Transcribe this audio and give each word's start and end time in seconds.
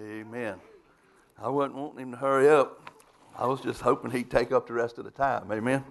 Amen. 0.00 0.56
I 1.42 1.48
wasn't 1.48 1.74
wanting 1.74 1.98
him 1.98 2.10
to 2.12 2.16
hurry 2.16 2.48
up. 2.48 2.90
I 3.36 3.46
was 3.46 3.60
just 3.60 3.82
hoping 3.82 4.10
he'd 4.10 4.30
take 4.30 4.50
up 4.50 4.66
the 4.66 4.72
rest 4.72 4.96
of 4.96 5.04
the 5.04 5.10
time. 5.10 5.50
Amen. 5.52 5.84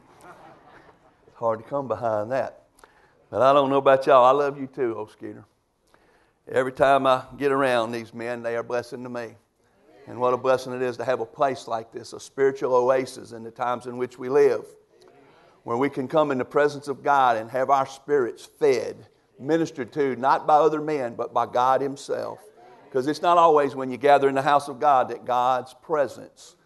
It's 1.27 1.35
hard 1.35 1.59
to 1.59 1.65
come 1.65 1.87
behind 1.87 2.31
that. 2.31 2.63
But 3.29 3.41
I 3.41 3.53
don't 3.53 3.69
know 3.69 3.77
about 3.77 4.07
y'all. 4.07 4.25
I 4.25 4.31
love 4.31 4.59
you 4.59 4.67
too, 4.67 4.95
old 4.97 5.11
Skeeter. 5.11 5.45
Every 6.51 6.71
time 6.71 7.05
I 7.05 7.23
get 7.37 7.51
around 7.51 7.91
these 7.91 8.13
men, 8.13 8.41
they 8.41 8.55
are 8.55 8.61
a 8.61 8.63
blessing 8.63 9.03
to 9.03 9.09
me. 9.09 9.35
And 10.07 10.19
what 10.19 10.33
a 10.33 10.37
blessing 10.37 10.73
it 10.73 10.81
is 10.81 10.97
to 10.97 11.05
have 11.05 11.19
a 11.19 11.25
place 11.25 11.67
like 11.67 11.91
this, 11.91 12.13
a 12.13 12.19
spiritual 12.19 12.73
oasis 12.73 13.33
in 13.33 13.43
the 13.43 13.51
times 13.51 13.85
in 13.85 13.97
which 13.97 14.17
we 14.17 14.29
live, 14.29 14.65
where 15.63 15.77
we 15.77 15.89
can 15.89 16.07
come 16.07 16.31
in 16.31 16.39
the 16.39 16.45
presence 16.45 16.87
of 16.87 17.03
God 17.03 17.37
and 17.37 17.51
have 17.51 17.69
our 17.69 17.85
spirits 17.85 18.45
fed, 18.45 19.07
ministered 19.39 19.93
to, 19.93 20.15
not 20.15 20.47
by 20.47 20.55
other 20.55 20.81
men, 20.81 21.13
but 21.13 21.33
by 21.33 21.45
God 21.45 21.81
Himself. 21.81 22.39
Because 22.91 23.07
it's 23.07 23.21
not 23.21 23.37
always 23.37 23.73
when 23.73 23.89
you 23.89 23.95
gather 23.95 24.27
in 24.27 24.35
the 24.35 24.41
house 24.41 24.67
of 24.67 24.77
God 24.77 25.07
that 25.11 25.23
God's 25.23 25.73
presence 25.81 26.57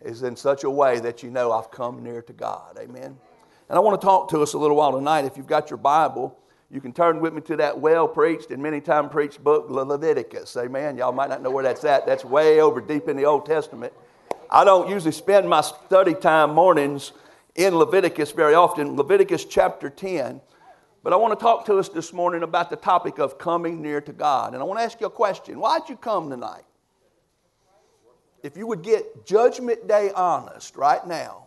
is 0.00 0.22
in 0.22 0.34
such 0.34 0.64
a 0.64 0.70
way 0.70 1.00
that 1.00 1.22
you 1.22 1.30
know 1.30 1.52
I've 1.52 1.70
come 1.70 2.02
near 2.02 2.22
to 2.22 2.32
God. 2.32 2.78
Amen. 2.80 3.18
And 3.68 3.76
I 3.76 3.78
want 3.80 4.00
to 4.00 4.02
talk 4.02 4.30
to 4.30 4.40
us 4.40 4.54
a 4.54 4.58
little 4.58 4.76
while 4.76 4.92
tonight. 4.92 5.26
If 5.26 5.36
you've 5.36 5.46
got 5.46 5.68
your 5.68 5.76
Bible, 5.76 6.38
you 6.70 6.80
can 6.80 6.94
turn 6.94 7.20
with 7.20 7.34
me 7.34 7.42
to 7.42 7.56
that 7.56 7.78
well 7.78 8.08
preached 8.08 8.50
and 8.52 8.62
many 8.62 8.80
time 8.80 9.10
preached 9.10 9.44
book, 9.44 9.66
Leviticus. 9.68 10.56
Amen. 10.56 10.96
Y'all 10.96 11.12
might 11.12 11.28
not 11.28 11.42
know 11.42 11.50
where 11.50 11.64
that's 11.64 11.84
at. 11.84 12.06
That's 12.06 12.24
way 12.24 12.62
over 12.62 12.80
deep 12.80 13.06
in 13.06 13.14
the 13.18 13.26
Old 13.26 13.44
Testament. 13.44 13.92
I 14.48 14.64
don't 14.64 14.88
usually 14.88 15.12
spend 15.12 15.46
my 15.46 15.60
study 15.60 16.14
time 16.14 16.54
mornings 16.54 17.12
in 17.54 17.76
Leviticus 17.76 18.32
very 18.32 18.54
often. 18.54 18.96
Leviticus 18.96 19.44
chapter 19.44 19.90
10. 19.90 20.40
But 21.06 21.12
I 21.12 21.16
want 21.18 21.38
to 21.38 21.40
talk 21.40 21.66
to 21.66 21.78
us 21.78 21.88
this 21.88 22.12
morning 22.12 22.42
about 22.42 22.68
the 22.68 22.74
topic 22.74 23.20
of 23.20 23.38
coming 23.38 23.80
near 23.80 24.00
to 24.00 24.12
God. 24.12 24.54
And 24.54 24.60
I 24.60 24.64
want 24.64 24.80
to 24.80 24.82
ask 24.84 25.00
you 25.00 25.06
a 25.06 25.10
question. 25.10 25.60
Why'd 25.60 25.88
you 25.88 25.94
come 25.96 26.28
tonight? 26.28 26.64
If 28.42 28.56
you 28.56 28.66
would 28.66 28.82
get 28.82 29.24
Judgment 29.24 29.86
Day 29.86 30.10
honest 30.16 30.74
right 30.74 31.06
now, 31.06 31.44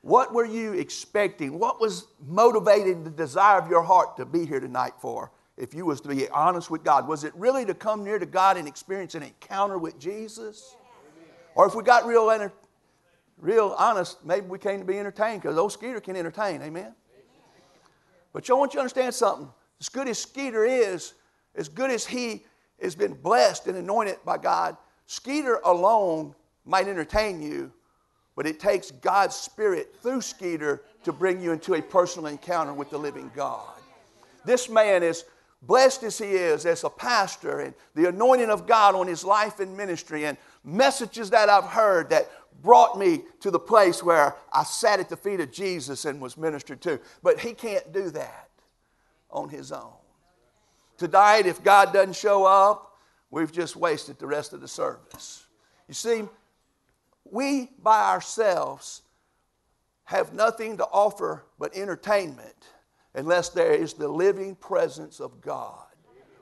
what 0.00 0.34
were 0.34 0.44
you 0.44 0.72
expecting? 0.72 1.60
What 1.60 1.80
was 1.80 2.08
motivating 2.26 3.04
the 3.04 3.10
desire 3.10 3.56
of 3.56 3.68
your 3.68 3.82
heart 3.82 4.16
to 4.16 4.26
be 4.26 4.44
here 4.44 4.58
tonight 4.58 4.94
for? 4.98 5.30
If 5.56 5.72
you 5.72 5.86
was 5.86 6.00
to 6.00 6.08
be 6.08 6.28
honest 6.30 6.72
with 6.72 6.82
God, 6.82 7.06
was 7.06 7.22
it 7.22 7.32
really 7.36 7.64
to 7.66 7.72
come 7.72 8.02
near 8.02 8.18
to 8.18 8.26
God 8.26 8.56
and 8.56 8.66
experience 8.66 9.14
an 9.14 9.22
encounter 9.22 9.78
with 9.78 9.96
Jesus? 10.00 10.74
Or 11.54 11.68
if 11.68 11.76
we 11.76 11.84
got 11.84 12.04
real, 12.04 12.50
real 13.38 13.76
honest, 13.78 14.26
maybe 14.26 14.46
we 14.46 14.58
came 14.58 14.80
to 14.80 14.84
be 14.84 14.98
entertained 14.98 15.42
because 15.42 15.56
old 15.56 15.70
Skeeter 15.70 16.00
can 16.00 16.16
entertain. 16.16 16.62
Amen. 16.62 16.96
But 18.34 18.50
I 18.50 18.54
want 18.54 18.74
you 18.74 18.78
to 18.78 18.82
understand 18.82 19.14
something. 19.14 19.48
As 19.80 19.88
good 19.88 20.08
as 20.08 20.18
Skeeter 20.18 20.66
is, 20.66 21.14
as 21.54 21.68
good 21.68 21.90
as 21.90 22.04
he 22.04 22.44
has 22.82 22.94
been 22.94 23.14
blessed 23.14 23.68
and 23.68 23.78
anointed 23.78 24.16
by 24.26 24.36
God, 24.36 24.76
Skeeter 25.06 25.60
alone 25.64 26.34
might 26.66 26.88
entertain 26.88 27.40
you, 27.40 27.72
but 28.36 28.46
it 28.46 28.58
takes 28.58 28.90
God's 28.90 29.36
Spirit 29.36 29.94
through 30.02 30.20
Skeeter 30.20 30.82
to 31.04 31.12
bring 31.12 31.40
you 31.40 31.52
into 31.52 31.74
a 31.74 31.82
personal 31.82 32.26
encounter 32.26 32.74
with 32.74 32.90
the 32.90 32.98
living 32.98 33.30
God. 33.36 33.68
This 34.44 34.68
man 34.68 35.02
is 35.02 35.24
blessed 35.62 36.02
as 36.02 36.18
he 36.18 36.26
is 36.26 36.66
as 36.66 36.84
a 36.84 36.90
pastor 36.90 37.60
and 37.60 37.74
the 37.94 38.08
anointing 38.08 38.50
of 38.50 38.66
God 38.66 38.94
on 38.94 39.06
his 39.06 39.24
life 39.24 39.60
and 39.60 39.76
ministry 39.76 40.26
and 40.26 40.36
messages 40.64 41.30
that 41.30 41.48
I've 41.48 41.64
heard 41.64 42.10
that 42.10 42.30
brought 42.62 42.98
me 42.98 43.22
to 43.40 43.50
the 43.50 43.58
place 43.58 44.02
where 44.02 44.36
I 44.52 44.64
sat 44.64 45.00
at 45.00 45.08
the 45.08 45.16
feet 45.16 45.40
of 45.40 45.52
Jesus 45.52 46.04
and 46.04 46.20
was 46.20 46.36
ministered 46.36 46.80
to. 46.82 47.00
But 47.22 47.40
he 47.40 47.52
can't 47.52 47.92
do 47.92 48.10
that 48.10 48.48
on 49.30 49.48
his 49.48 49.72
own. 49.72 49.92
Tonight, 50.96 51.46
if 51.46 51.62
God 51.62 51.92
doesn't 51.92 52.16
show 52.16 52.44
up, 52.44 52.98
we've 53.30 53.52
just 53.52 53.76
wasted 53.76 54.18
the 54.18 54.26
rest 54.26 54.52
of 54.52 54.60
the 54.60 54.68
service. 54.68 55.46
You 55.88 55.94
see, 55.94 56.22
we 57.24 57.70
by 57.82 58.10
ourselves 58.10 59.02
have 60.04 60.32
nothing 60.32 60.76
to 60.76 60.84
offer 60.84 61.44
but 61.58 61.74
entertainment 61.76 62.68
unless 63.14 63.48
there 63.48 63.72
is 63.72 63.94
the 63.94 64.08
living 64.08 64.54
presence 64.54 65.20
of 65.20 65.40
God 65.40 65.86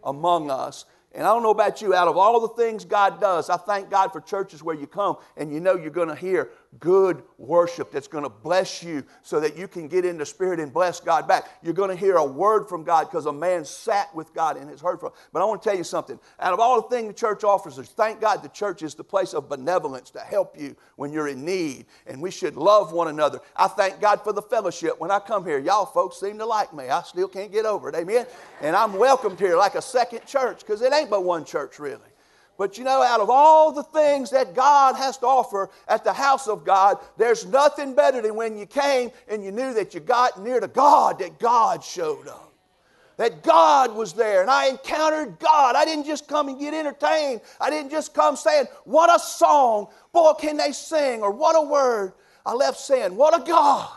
among 0.05 0.51
us 0.51 0.85
and 1.15 1.27
I 1.27 1.33
don't 1.33 1.43
know 1.43 1.51
about 1.51 1.83
you, 1.83 1.95
out 1.95 2.09
of 2.09 2.17
all 2.17 2.41
the 2.41 2.49
things 2.49 2.85
God 2.85 3.21
does, 3.21 3.51
I 3.51 3.57
thank 3.57 3.91
God 3.91 4.13
for 4.13 4.21
churches 4.21 4.63
where 4.63 4.75
you 4.75 4.87
come 4.87 5.17
and 5.37 5.53
you 5.53 5.61
know 5.61 5.75
you're 5.75 5.91
going 5.91 6.09
to 6.09 6.15
hear 6.15 6.51
good 6.79 7.23
worship 7.39 7.91
that's 7.91 8.09
going 8.09 8.25
to 8.25 8.31
bless 8.31 8.83
you 8.83 9.05
so 9.23 9.41
that 9.41 9.57
you 9.57 9.69
can 9.69 9.89
get 9.89 10.05
in 10.05 10.17
the 10.17 10.25
Spirit 10.25 10.59
and 10.59 10.73
bless 10.73 11.01
God 11.01 11.29
back. 11.29 11.51
You're 11.63 11.75
going 11.75 11.91
to 11.91 11.97
hear 11.97 12.17
a 12.17 12.25
word 12.25 12.69
from 12.69 12.83
God 12.83 13.05
because 13.05 13.27
a 13.27 13.33
man 13.33 13.65
sat 13.65 14.15
with 14.15 14.33
God 14.33 14.57
and 14.57 14.71
has 14.71 14.81
heard 14.81 15.01
from. 15.01 15.13
But 15.33 15.43
I 15.43 15.45
want 15.45 15.63
to 15.63 15.69
tell 15.69 15.77
you 15.77 15.85
something. 15.85 16.19
Out 16.41 16.53
of 16.53 16.61
all 16.61 16.81
the 16.81 16.89
things 16.89 17.09
the 17.09 17.15
church 17.15 17.45
offers 17.45 17.79
us, 17.79 17.89
thank 17.89 18.21
God 18.21 18.43
the 18.43 18.49
church 18.49 18.83
is 18.83 18.95
the 18.95 19.05
place 19.05 19.35
of 19.35 19.49
benevolence 19.49 20.11
to 20.11 20.21
help 20.21 20.59
you 20.59 20.75
when 20.97 21.13
you're 21.13 21.29
in 21.29 21.45
need. 21.45 21.87
And 22.07 22.23
we 22.23 22.31
should 22.31 22.57
love 22.57 22.93
one 22.93 23.09
another. 23.09 23.41
I 23.57 23.69
thank 23.69 24.01
God 24.01 24.23
for 24.23 24.33
the 24.33 24.43
fellowship. 24.43 24.99
When 24.99 25.11
I 25.11 25.19
come 25.19 25.45
here, 25.45 25.59
y'all 25.59 25.87
folks 25.87 26.19
seem 26.21 26.39
to 26.39 26.47
like 26.47 26.73
me. 26.73 26.89
I 26.89 27.03
still 27.03 27.29
can't 27.29 27.53
get 27.53 27.67
over 27.67 27.91
it. 27.91 27.95
Amen. 27.95 28.27
And 28.61 28.75
I'm 28.75 28.95
welcomed 28.95 29.39
here 29.39 29.57
like 29.57 29.75
a 29.75 29.83
second 29.83 30.27
church 30.27 30.61
because 30.61 30.81
it 30.81 30.93
ain't 30.93 31.11
but 31.11 31.25
one 31.25 31.45
church, 31.45 31.79
really. 31.79 32.01
But 32.63 32.79
you 32.79 32.85
know, 32.85 33.03
out 33.03 33.19
of 33.19 33.29
all 33.29 33.73
the 33.73 33.83
things 33.83 34.31
that 34.31 34.55
God 34.55 34.95
has 34.95 35.19
to 35.19 35.27
offer 35.27 35.69
at 35.89 36.05
the 36.05 36.13
house 36.13 36.47
of 36.47 36.65
God, 36.65 36.99
there's 37.17 37.45
nothing 37.45 37.93
better 37.93 38.23
than 38.23 38.37
when 38.37 38.57
you 38.57 38.67
came 38.67 39.11
and 39.27 39.43
you 39.43 39.51
knew 39.51 39.75
that 39.75 39.95
you 39.95 39.99
got 39.99 40.41
near 40.41 40.61
to 40.61 40.69
God, 40.69 41.19
that 41.19 41.41
God 41.41 41.83
showed 41.83 42.29
up. 42.29 42.53
That 43.17 43.43
God 43.43 43.97
was 43.97 44.13
there 44.13 44.43
and 44.43 44.49
I 44.49 44.69
encountered 44.69 45.41
God. 45.41 45.75
I 45.75 45.85
didn't 45.85 46.05
just 46.05 46.29
come 46.29 46.47
and 46.47 46.61
get 46.61 46.73
entertained. 46.73 47.41
I 47.61 47.69
didn't 47.69 47.91
just 47.91 48.15
come 48.15 48.37
saying, 48.37 48.67
What 48.85 49.13
a 49.13 49.19
song, 49.19 49.89
boy, 50.13 50.35
can 50.35 50.57
they 50.57 50.71
sing, 50.71 51.21
or 51.21 51.33
what 51.33 51.57
a 51.57 51.63
word. 51.69 52.13
I 52.47 52.55
left 52.55 52.79
saying, 52.79 53.17
What 53.17 53.37
a 53.37 53.45
God. 53.45 53.91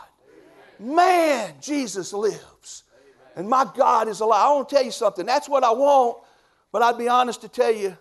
Man, 0.80 1.54
Jesus 1.60 2.12
lives. 2.12 2.82
And 3.36 3.48
my 3.48 3.64
God 3.76 4.08
is 4.08 4.18
alive. 4.18 4.44
I 4.44 4.52
want 4.54 4.68
to 4.70 4.74
tell 4.74 4.84
you 4.84 4.90
something. 4.90 5.24
That's 5.24 5.48
what 5.48 5.62
I 5.62 5.70
want. 5.70 6.18
But 6.72 6.82
I'd 6.82 6.98
be 6.98 7.06
honest 7.06 7.42
to 7.42 7.48
tell 7.48 7.72
you, 7.72 7.96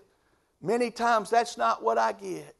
Many 0.66 0.90
times 0.90 1.30
that's 1.30 1.58
not 1.58 1.84
what 1.84 2.00
I 2.00 2.12
get. 2.12 2.56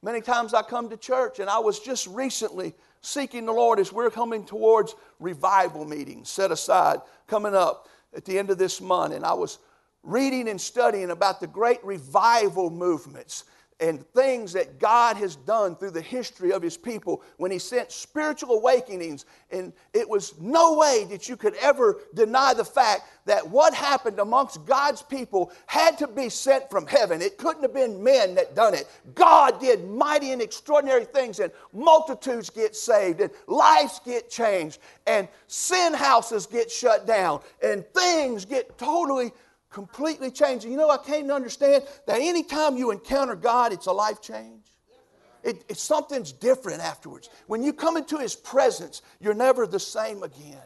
Many 0.00 0.20
times 0.20 0.54
I 0.54 0.62
come 0.62 0.88
to 0.90 0.96
church, 0.96 1.40
and 1.40 1.50
I 1.50 1.58
was 1.58 1.80
just 1.80 2.06
recently 2.06 2.72
seeking 3.00 3.46
the 3.46 3.52
Lord 3.52 3.80
as 3.80 3.92
we're 3.92 4.10
coming 4.10 4.44
towards 4.44 4.94
revival 5.18 5.84
meetings 5.84 6.28
set 6.28 6.52
aside 6.52 7.00
coming 7.26 7.54
up 7.54 7.88
at 8.14 8.24
the 8.24 8.38
end 8.38 8.50
of 8.50 8.58
this 8.58 8.80
month. 8.80 9.12
And 9.12 9.24
I 9.24 9.32
was 9.32 9.58
reading 10.04 10.48
and 10.48 10.60
studying 10.60 11.10
about 11.10 11.40
the 11.40 11.48
great 11.48 11.84
revival 11.84 12.70
movements 12.70 13.42
and 13.80 14.04
things 14.12 14.52
that 14.54 14.80
God 14.80 15.16
has 15.16 15.36
done 15.36 15.76
through 15.76 15.92
the 15.92 16.00
history 16.00 16.52
of 16.52 16.62
His 16.62 16.76
people 16.76 17.22
when 17.36 17.50
He 17.50 17.58
sent 17.58 17.92
spiritual 17.92 18.56
awakenings. 18.56 19.24
And 19.50 19.72
it 19.94 20.08
was 20.08 20.34
no 20.40 20.74
way 20.74 21.06
that 21.10 21.28
you 21.28 21.36
could 21.36 21.54
ever 21.56 22.00
deny 22.14 22.54
the 22.54 22.64
fact 22.64 23.02
that 23.26 23.48
what 23.48 23.74
happened 23.74 24.18
amongst 24.18 24.64
God's 24.66 25.02
people 25.02 25.52
had 25.66 25.96
to 25.98 26.08
be 26.08 26.28
sent 26.28 26.68
from 26.70 26.86
heaven. 26.86 27.22
It 27.22 27.38
couldn't 27.38 27.62
have 27.62 27.74
been 27.74 28.02
men 28.02 28.34
that 28.34 28.56
done 28.56 28.74
it. 28.74 28.88
God 29.14 29.60
did 29.60 29.88
mighty 29.88 30.32
and 30.32 30.42
extraordinary 30.42 31.04
things, 31.04 31.38
and 31.38 31.52
multitudes 31.72 32.50
get 32.50 32.74
saved, 32.74 33.20
and 33.20 33.30
lives 33.46 34.00
get 34.04 34.28
changed, 34.28 34.80
and 35.06 35.28
sin 35.46 35.94
houses 35.94 36.46
get 36.46 36.70
shut 36.70 37.06
down, 37.06 37.40
and 37.62 37.84
things 37.94 38.44
get 38.44 38.76
totally 38.78 39.32
completely 39.70 40.30
changed. 40.30 40.64
You 40.64 40.76
know, 40.76 40.90
I 40.90 40.98
came 40.98 41.28
to 41.28 41.34
understand 41.34 41.84
that 42.06 42.20
anytime 42.20 42.76
you 42.76 42.90
encounter 42.90 43.36
God, 43.36 43.72
it's 43.72 43.86
a 43.86 43.92
life 43.92 44.20
change. 44.20 44.64
It, 45.44 45.64
it, 45.68 45.78
something's 45.78 46.32
different 46.32 46.80
afterwards. 46.80 47.30
When 47.46 47.62
you 47.62 47.72
come 47.72 47.96
into 47.96 48.18
His 48.18 48.34
presence, 48.34 49.02
you're 49.20 49.34
never 49.34 49.66
the 49.66 49.80
same 49.80 50.22
again. 50.22 50.58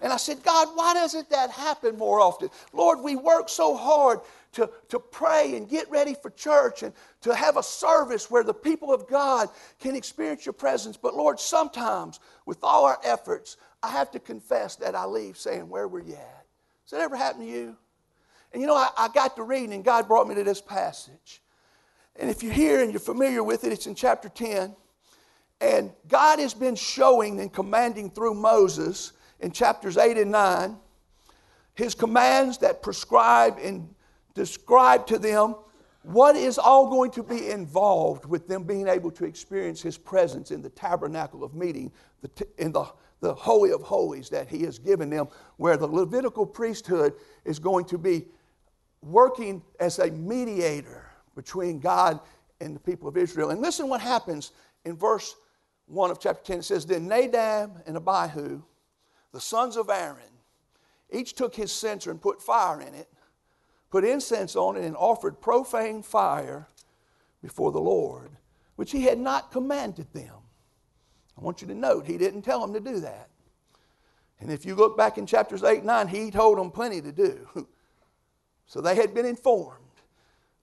And 0.00 0.12
I 0.12 0.18
said, 0.18 0.42
God, 0.42 0.68
why 0.74 0.94
doesn't 0.94 1.30
that 1.30 1.50
happen 1.50 1.96
more 1.96 2.20
often? 2.20 2.50
Lord, 2.72 3.00
we 3.00 3.16
work 3.16 3.48
so 3.48 3.74
hard 3.74 4.20
to, 4.52 4.70
to 4.90 4.98
pray 4.98 5.56
and 5.56 5.68
get 5.68 5.90
ready 5.90 6.14
for 6.14 6.30
church 6.30 6.82
and 6.82 6.92
to 7.22 7.34
have 7.34 7.56
a 7.56 7.62
service 7.62 8.30
where 8.30 8.44
the 8.44 8.54
people 8.54 8.92
of 8.92 9.08
God 9.08 9.48
can 9.80 9.96
experience 9.96 10.44
your 10.44 10.52
presence. 10.52 10.96
But 10.96 11.14
Lord, 11.14 11.40
sometimes 11.40 12.20
with 12.44 12.58
all 12.62 12.84
our 12.84 12.98
efforts, 13.02 13.56
I 13.82 13.90
have 13.90 14.10
to 14.12 14.20
confess 14.20 14.76
that 14.76 14.94
I 14.94 15.06
leave 15.06 15.38
saying, 15.38 15.68
Where 15.68 15.88
were 15.88 16.02
you 16.02 16.14
at? 16.14 16.46
Has 16.84 16.90
that 16.90 17.00
ever 17.00 17.16
happened 17.16 17.44
to 17.44 17.50
you? 17.50 17.76
And 18.54 18.62
you 18.62 18.66
know, 18.66 18.76
I, 18.76 18.88
I 18.96 19.08
got 19.08 19.36
to 19.36 19.42
reading, 19.42 19.74
and 19.74 19.84
God 19.84 20.08
brought 20.08 20.26
me 20.26 20.34
to 20.36 20.44
this 20.44 20.62
passage. 20.62 21.42
And 22.16 22.30
if 22.30 22.42
you're 22.42 22.52
here 22.52 22.82
and 22.82 22.90
you're 22.90 23.00
familiar 23.00 23.44
with 23.44 23.64
it, 23.64 23.72
it's 23.72 23.86
in 23.86 23.94
chapter 23.94 24.30
10. 24.30 24.74
And 25.60 25.92
God 26.08 26.38
has 26.38 26.54
been 26.54 26.76
showing 26.76 27.40
and 27.40 27.52
commanding 27.52 28.10
through 28.10 28.34
Moses 28.34 29.12
in 29.40 29.50
chapters 29.50 29.98
8 29.98 30.16
and 30.16 30.30
9 30.30 30.78
his 31.74 31.94
commands 31.94 32.58
that 32.58 32.82
prescribe 32.82 33.58
and 33.60 33.92
describe 34.34 35.06
to 35.08 35.18
them 35.18 35.56
what 36.02 36.36
is 36.36 36.58
all 36.58 36.88
going 36.88 37.10
to 37.10 37.22
be 37.22 37.50
involved 37.50 38.26
with 38.26 38.46
them 38.46 38.62
being 38.62 38.86
able 38.86 39.10
to 39.10 39.24
experience 39.24 39.80
his 39.80 39.96
presence 39.96 40.50
in 40.50 40.62
the 40.62 40.68
tabernacle 40.70 41.42
of 41.42 41.54
meeting, 41.54 41.90
in 42.58 42.72
the, 42.72 42.84
the 43.20 43.34
Holy 43.34 43.72
of 43.72 43.80
Holies 43.80 44.28
that 44.28 44.48
he 44.48 44.62
has 44.62 44.78
given 44.78 45.08
them, 45.08 45.28
where 45.56 45.76
the 45.76 45.86
Levitical 45.86 46.44
priesthood 46.44 47.14
is 47.44 47.58
going 47.58 47.86
to 47.86 47.98
be 47.98 48.26
working 49.04 49.62
as 49.80 49.98
a 49.98 50.10
mediator 50.10 51.10
between 51.34 51.78
God 51.78 52.20
and 52.60 52.74
the 52.74 52.80
people 52.80 53.08
of 53.08 53.16
Israel. 53.16 53.50
And 53.50 53.60
listen 53.60 53.88
what 53.88 54.00
happens 54.00 54.52
in 54.84 54.96
verse 54.96 55.34
1 55.86 56.10
of 56.10 56.20
chapter 56.20 56.44
10. 56.44 56.58
It 56.60 56.64
says, 56.64 56.86
Then 56.86 57.06
Nadab 57.06 57.82
and 57.86 57.96
Abihu, 57.96 58.62
the 59.32 59.40
sons 59.40 59.76
of 59.76 59.90
Aaron, 59.90 60.22
each 61.10 61.34
took 61.34 61.54
his 61.54 61.72
censer 61.72 62.10
and 62.10 62.20
put 62.20 62.40
fire 62.40 62.80
in 62.80 62.94
it, 62.94 63.08
put 63.90 64.04
incense 64.04 64.56
on 64.56 64.76
it, 64.76 64.84
and 64.84 64.96
offered 64.96 65.40
profane 65.40 66.02
fire 66.02 66.68
before 67.42 67.72
the 67.72 67.80
Lord, 67.80 68.30
which 68.76 68.92
he 68.92 69.02
had 69.02 69.18
not 69.18 69.52
commanded 69.52 70.12
them. 70.12 70.34
I 71.36 71.40
want 71.40 71.60
you 71.60 71.68
to 71.68 71.74
note, 71.74 72.06
he 72.06 72.16
didn't 72.16 72.42
tell 72.42 72.60
them 72.60 72.72
to 72.72 72.80
do 72.80 73.00
that. 73.00 73.28
And 74.40 74.50
if 74.50 74.64
you 74.64 74.74
look 74.74 74.96
back 74.96 75.18
in 75.18 75.26
chapters 75.26 75.62
8 75.62 75.78
and 75.78 75.86
9, 75.86 76.08
he 76.08 76.30
told 76.30 76.58
them 76.58 76.70
plenty 76.70 77.00
to 77.00 77.12
do. 77.12 77.46
So 78.66 78.80
they 78.80 78.94
had 78.94 79.14
been 79.14 79.26
informed. 79.26 79.80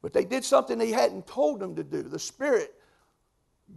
But 0.01 0.13
they 0.13 0.25
did 0.25 0.43
something 0.43 0.79
he 0.79 0.91
hadn't 0.91 1.27
told 1.27 1.59
them 1.59 1.75
to 1.75 1.83
do. 1.83 2.01
The 2.01 2.19
Spirit, 2.19 2.73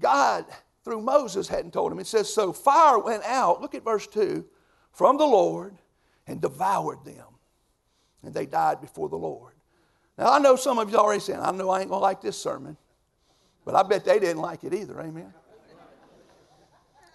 God, 0.00 0.46
through 0.84 1.02
Moses, 1.02 1.48
hadn't 1.48 1.72
told 1.72 1.92
them. 1.92 1.98
It 1.98 2.06
says, 2.06 2.32
So 2.32 2.52
fire 2.52 2.98
went 2.98 3.24
out, 3.24 3.60
look 3.60 3.74
at 3.74 3.84
verse 3.84 4.06
2, 4.06 4.44
from 4.92 5.18
the 5.18 5.26
Lord 5.26 5.76
and 6.26 6.40
devoured 6.40 7.04
them. 7.04 7.26
And 8.22 8.32
they 8.32 8.46
died 8.46 8.80
before 8.80 9.08
the 9.08 9.16
Lord. 9.16 9.52
Now, 10.16 10.32
I 10.32 10.38
know 10.38 10.56
some 10.56 10.78
of 10.78 10.90
you 10.90 10.96
already 10.96 11.20
saying, 11.20 11.40
I 11.42 11.50
know 11.50 11.68
I 11.70 11.80
ain't 11.80 11.90
going 11.90 11.98
to 11.98 12.02
like 12.02 12.22
this 12.22 12.38
sermon. 12.38 12.76
But 13.64 13.74
I 13.74 13.82
bet 13.82 14.04
they 14.04 14.18
didn't 14.18 14.42
like 14.42 14.64
it 14.64 14.72
either. 14.74 15.00
Amen. 15.00 15.32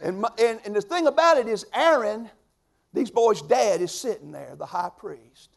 And, 0.01 0.25
and, 0.39 0.59
and 0.65 0.75
the 0.75 0.81
thing 0.81 1.07
about 1.07 1.37
it 1.37 1.47
is, 1.47 1.65
Aaron, 1.73 2.29
these 2.93 3.11
boys' 3.11 3.41
dad, 3.41 3.81
is 3.81 3.91
sitting 3.91 4.31
there, 4.31 4.55
the 4.57 4.65
high 4.65 4.89
priest. 4.95 5.49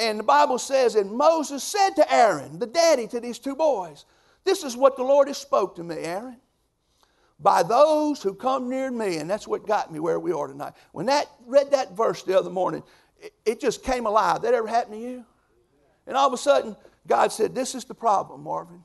And 0.00 0.18
the 0.18 0.24
Bible 0.24 0.58
says, 0.58 0.94
and 0.94 1.12
Moses 1.12 1.62
said 1.62 1.90
to 1.90 2.12
Aaron, 2.12 2.58
the 2.58 2.66
daddy 2.66 3.06
to 3.08 3.20
these 3.20 3.38
two 3.38 3.54
boys, 3.54 4.06
This 4.44 4.64
is 4.64 4.74
what 4.74 4.96
the 4.96 5.02
Lord 5.02 5.28
has 5.28 5.36
spoke 5.36 5.76
to 5.76 5.84
me, 5.84 5.96
Aaron. 5.96 6.38
By 7.38 7.62
those 7.62 8.22
who 8.22 8.34
come 8.34 8.70
near 8.70 8.90
me, 8.90 9.18
and 9.18 9.28
that's 9.28 9.46
what 9.46 9.66
got 9.66 9.92
me 9.92 10.00
where 10.00 10.18
we 10.18 10.32
are 10.32 10.46
tonight. 10.46 10.72
When 10.92 11.06
that 11.06 11.26
read 11.46 11.70
that 11.72 11.96
verse 11.96 12.22
the 12.22 12.38
other 12.38 12.50
morning, 12.50 12.82
it, 13.20 13.34
it 13.44 13.60
just 13.60 13.84
came 13.84 14.06
alive. 14.06 14.42
That 14.42 14.54
ever 14.54 14.66
happened 14.66 14.94
to 14.94 15.00
you? 15.00 15.24
And 16.06 16.16
all 16.16 16.26
of 16.26 16.32
a 16.32 16.38
sudden, 16.38 16.76
God 17.06 17.30
said, 17.30 17.54
This 17.54 17.74
is 17.74 17.84
the 17.84 17.94
problem, 17.94 18.42
Marvin. 18.42 18.84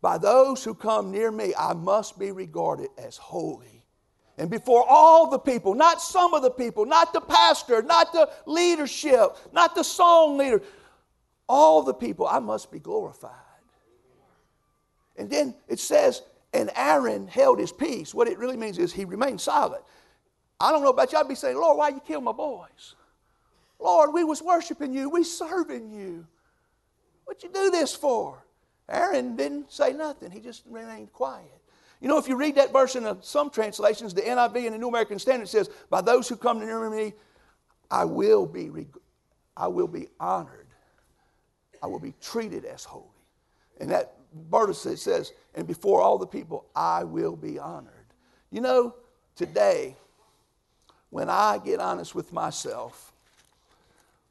By 0.00 0.18
those 0.18 0.64
who 0.64 0.74
come 0.74 1.12
near 1.12 1.30
me, 1.30 1.54
I 1.56 1.72
must 1.72 2.18
be 2.18 2.32
regarded 2.32 2.88
as 2.98 3.16
holy 3.16 3.71
and 4.42 4.50
before 4.50 4.84
all 4.88 5.30
the 5.30 5.38
people, 5.38 5.72
not 5.72 6.02
some 6.02 6.34
of 6.34 6.42
the 6.42 6.50
people, 6.50 6.84
not 6.84 7.12
the 7.12 7.20
pastor, 7.20 7.80
not 7.80 8.12
the 8.12 8.28
leadership, 8.44 9.36
not 9.52 9.76
the 9.76 9.84
song 9.84 10.36
leader, 10.36 10.60
all 11.48 11.84
the 11.84 11.94
people, 11.94 12.26
I 12.26 12.40
must 12.40 12.72
be 12.72 12.80
glorified. 12.80 13.30
And 15.16 15.30
then 15.30 15.54
it 15.68 15.78
says, 15.78 16.22
and 16.52 16.72
Aaron 16.74 17.28
held 17.28 17.60
his 17.60 17.70
peace. 17.70 18.12
What 18.12 18.26
it 18.26 18.36
really 18.36 18.56
means 18.56 18.78
is 18.78 18.92
he 18.92 19.04
remained 19.04 19.40
silent. 19.40 19.84
I 20.58 20.72
don't 20.72 20.82
know 20.82 20.90
about 20.90 21.12
you, 21.12 21.18
I'd 21.18 21.28
be 21.28 21.36
saying, 21.36 21.56
Lord, 21.56 21.78
why 21.78 21.90
you 21.90 22.00
kill 22.00 22.20
my 22.20 22.32
boys? 22.32 22.96
Lord, 23.78 24.12
we 24.12 24.24
was 24.24 24.42
worshiping 24.42 24.92
you, 24.92 25.08
we 25.08 25.22
serving 25.22 25.92
you. 25.92 26.26
What 27.26 27.44
you 27.44 27.48
do 27.48 27.70
this 27.70 27.94
for? 27.94 28.44
Aaron 28.88 29.36
didn't 29.36 29.70
say 29.70 29.92
nothing. 29.92 30.32
He 30.32 30.40
just 30.40 30.64
remained 30.68 31.12
quiet. 31.12 31.61
You 32.02 32.08
know, 32.08 32.18
if 32.18 32.26
you 32.26 32.34
read 32.34 32.56
that 32.56 32.72
verse 32.72 32.96
in 32.96 33.22
some 33.22 33.48
translations, 33.48 34.12
the 34.12 34.22
NIV 34.22 34.66
and 34.66 34.74
the 34.74 34.78
New 34.78 34.88
American 34.88 35.20
Standard 35.20 35.48
says, 35.48 35.70
"By 35.88 36.00
those 36.00 36.28
who 36.28 36.36
come 36.36 36.58
near 36.58 36.90
me, 36.90 37.14
I 37.92 38.04
will 38.04 38.44
be, 38.44 38.88
I 39.56 39.68
will 39.68 39.86
be 39.86 40.08
honored. 40.18 40.66
I 41.80 41.86
will 41.86 42.00
be 42.00 42.12
treated 42.20 42.64
as 42.64 42.82
holy." 42.82 43.06
And 43.78 43.88
that 43.92 44.16
verse 44.32 44.80
says, 44.80 45.32
"And 45.54 45.64
before 45.64 46.02
all 46.02 46.18
the 46.18 46.26
people, 46.26 46.66
I 46.74 47.04
will 47.04 47.36
be 47.36 47.60
honored." 47.60 48.12
You 48.50 48.62
know, 48.62 48.96
today, 49.36 49.96
when 51.10 51.30
I 51.30 51.58
get 51.58 51.78
honest 51.78 52.16
with 52.16 52.32
myself, 52.32 53.12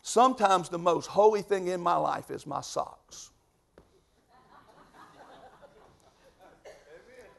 sometimes 0.01 0.67
the 0.67 0.77
most 0.77 1.07
holy 1.07 1.41
thing 1.41 1.67
in 1.67 1.79
my 1.79 1.95
life 1.95 2.31
is 2.31 2.45
my 2.45 2.59
socks. 2.59 3.30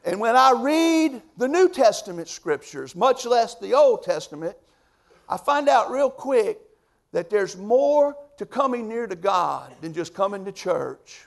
And 0.03 0.19
when 0.19 0.35
I 0.35 0.51
read 0.51 1.21
the 1.37 1.47
New 1.47 1.69
Testament 1.69 2.27
scriptures, 2.27 2.95
much 2.95 3.25
less 3.25 3.55
the 3.55 3.73
Old 3.73 4.03
Testament, 4.03 4.57
I 5.29 5.37
find 5.37 5.69
out 5.69 5.91
real 5.91 6.09
quick 6.09 6.59
that 7.13 7.29
there's 7.29 7.55
more 7.55 8.15
to 8.37 8.45
coming 8.45 8.89
near 8.89 9.07
to 9.07 9.15
God 9.15 9.73
than 9.81 9.93
just 9.93 10.13
coming 10.13 10.43
to 10.45 10.51
church, 10.51 11.25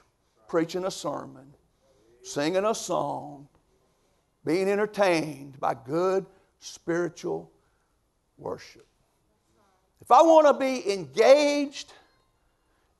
preaching 0.48 0.84
a 0.84 0.90
sermon, 0.90 1.54
singing 2.22 2.64
a 2.64 2.74
song, 2.74 3.48
being 4.44 4.68
entertained 4.68 5.58
by 5.58 5.74
good 5.74 6.26
spiritual 6.58 7.50
worship. 8.36 8.86
If 10.02 10.10
I 10.10 10.22
want 10.22 10.46
to 10.46 10.54
be 10.54 10.92
engaged 10.92 11.92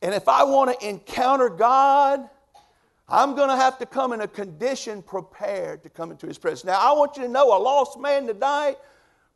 and 0.01 0.15
if 0.15 0.29
I 0.29 0.45
want 0.45 0.79
to 0.79 0.89
encounter 0.89 1.49
God, 1.49 2.29
I'm 3.09 3.37
going 3.37 3.49
to 3.51 3.57
have 3.57 3.79
to 3.79 3.87
come 3.87 4.13
in 4.13 4.21
a 4.21 4.29
condition 4.29 5.03
prepared 5.03 5.83
to 5.85 5.89
come 5.89 6.11
into 6.11 6.27
His 6.27 6.39
presence. 6.39 6.65
Now, 6.65 6.81
I 6.81 6.97
want 6.97 7.17
you 7.17 7.23
to 7.23 7.29
know 7.29 7.57
a 7.57 7.59
lost 7.59 7.99
man 8.01 8.27
tonight, 8.27 8.77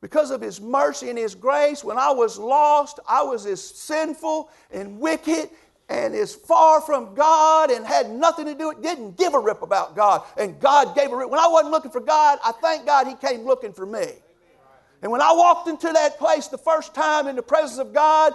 because 0.01 0.31
of 0.31 0.41
His 0.41 0.61
mercy 0.61 1.09
and 1.09 1.19
His 1.19 1.35
grace, 1.35 1.85
when 1.85 1.99
I 1.99 2.11
was 2.11 2.39
lost, 2.39 2.99
I 3.09 3.23
was 3.23 3.47
as 3.47 3.63
sinful 3.63 4.51
and 4.73 4.99
wicked 4.99 5.51
and 5.91 6.15
as 6.15 6.35
far 6.35 6.81
from 6.81 7.15
God 7.15 7.71
and 7.71 7.85
had 7.85 8.11
nothing 8.11 8.47
to 8.47 8.55
do 8.55 8.71
it, 8.71 8.81
didn't 8.81 9.19
give 9.19 9.35
a 9.35 9.39
rip 9.41 9.63
about 9.63 9.97
God. 9.97 10.23
And 10.39 10.59
God 10.61 10.95
gave 10.95 11.11
a 11.11 11.17
rip. 11.17 11.29
When 11.29 11.41
I 11.41 11.49
wasn't 11.49 11.73
looking 11.73 11.91
for 11.91 12.01
God, 12.01 12.39
I 12.45 12.53
thank 12.53 12.87
God 12.87 13.09
He 13.09 13.15
came 13.15 13.45
looking 13.45 13.73
for 13.73 13.85
me. 13.85 14.07
And 15.03 15.11
when 15.11 15.21
I 15.21 15.33
walked 15.33 15.69
into 15.69 15.93
that 15.93 16.19
place 16.19 16.47
the 16.47 16.59
first 16.59 16.95
time 16.95 17.27
in 17.27 17.35
the 17.35 17.43
presence 17.43 17.81
of 17.81 17.93
God, 17.93 18.35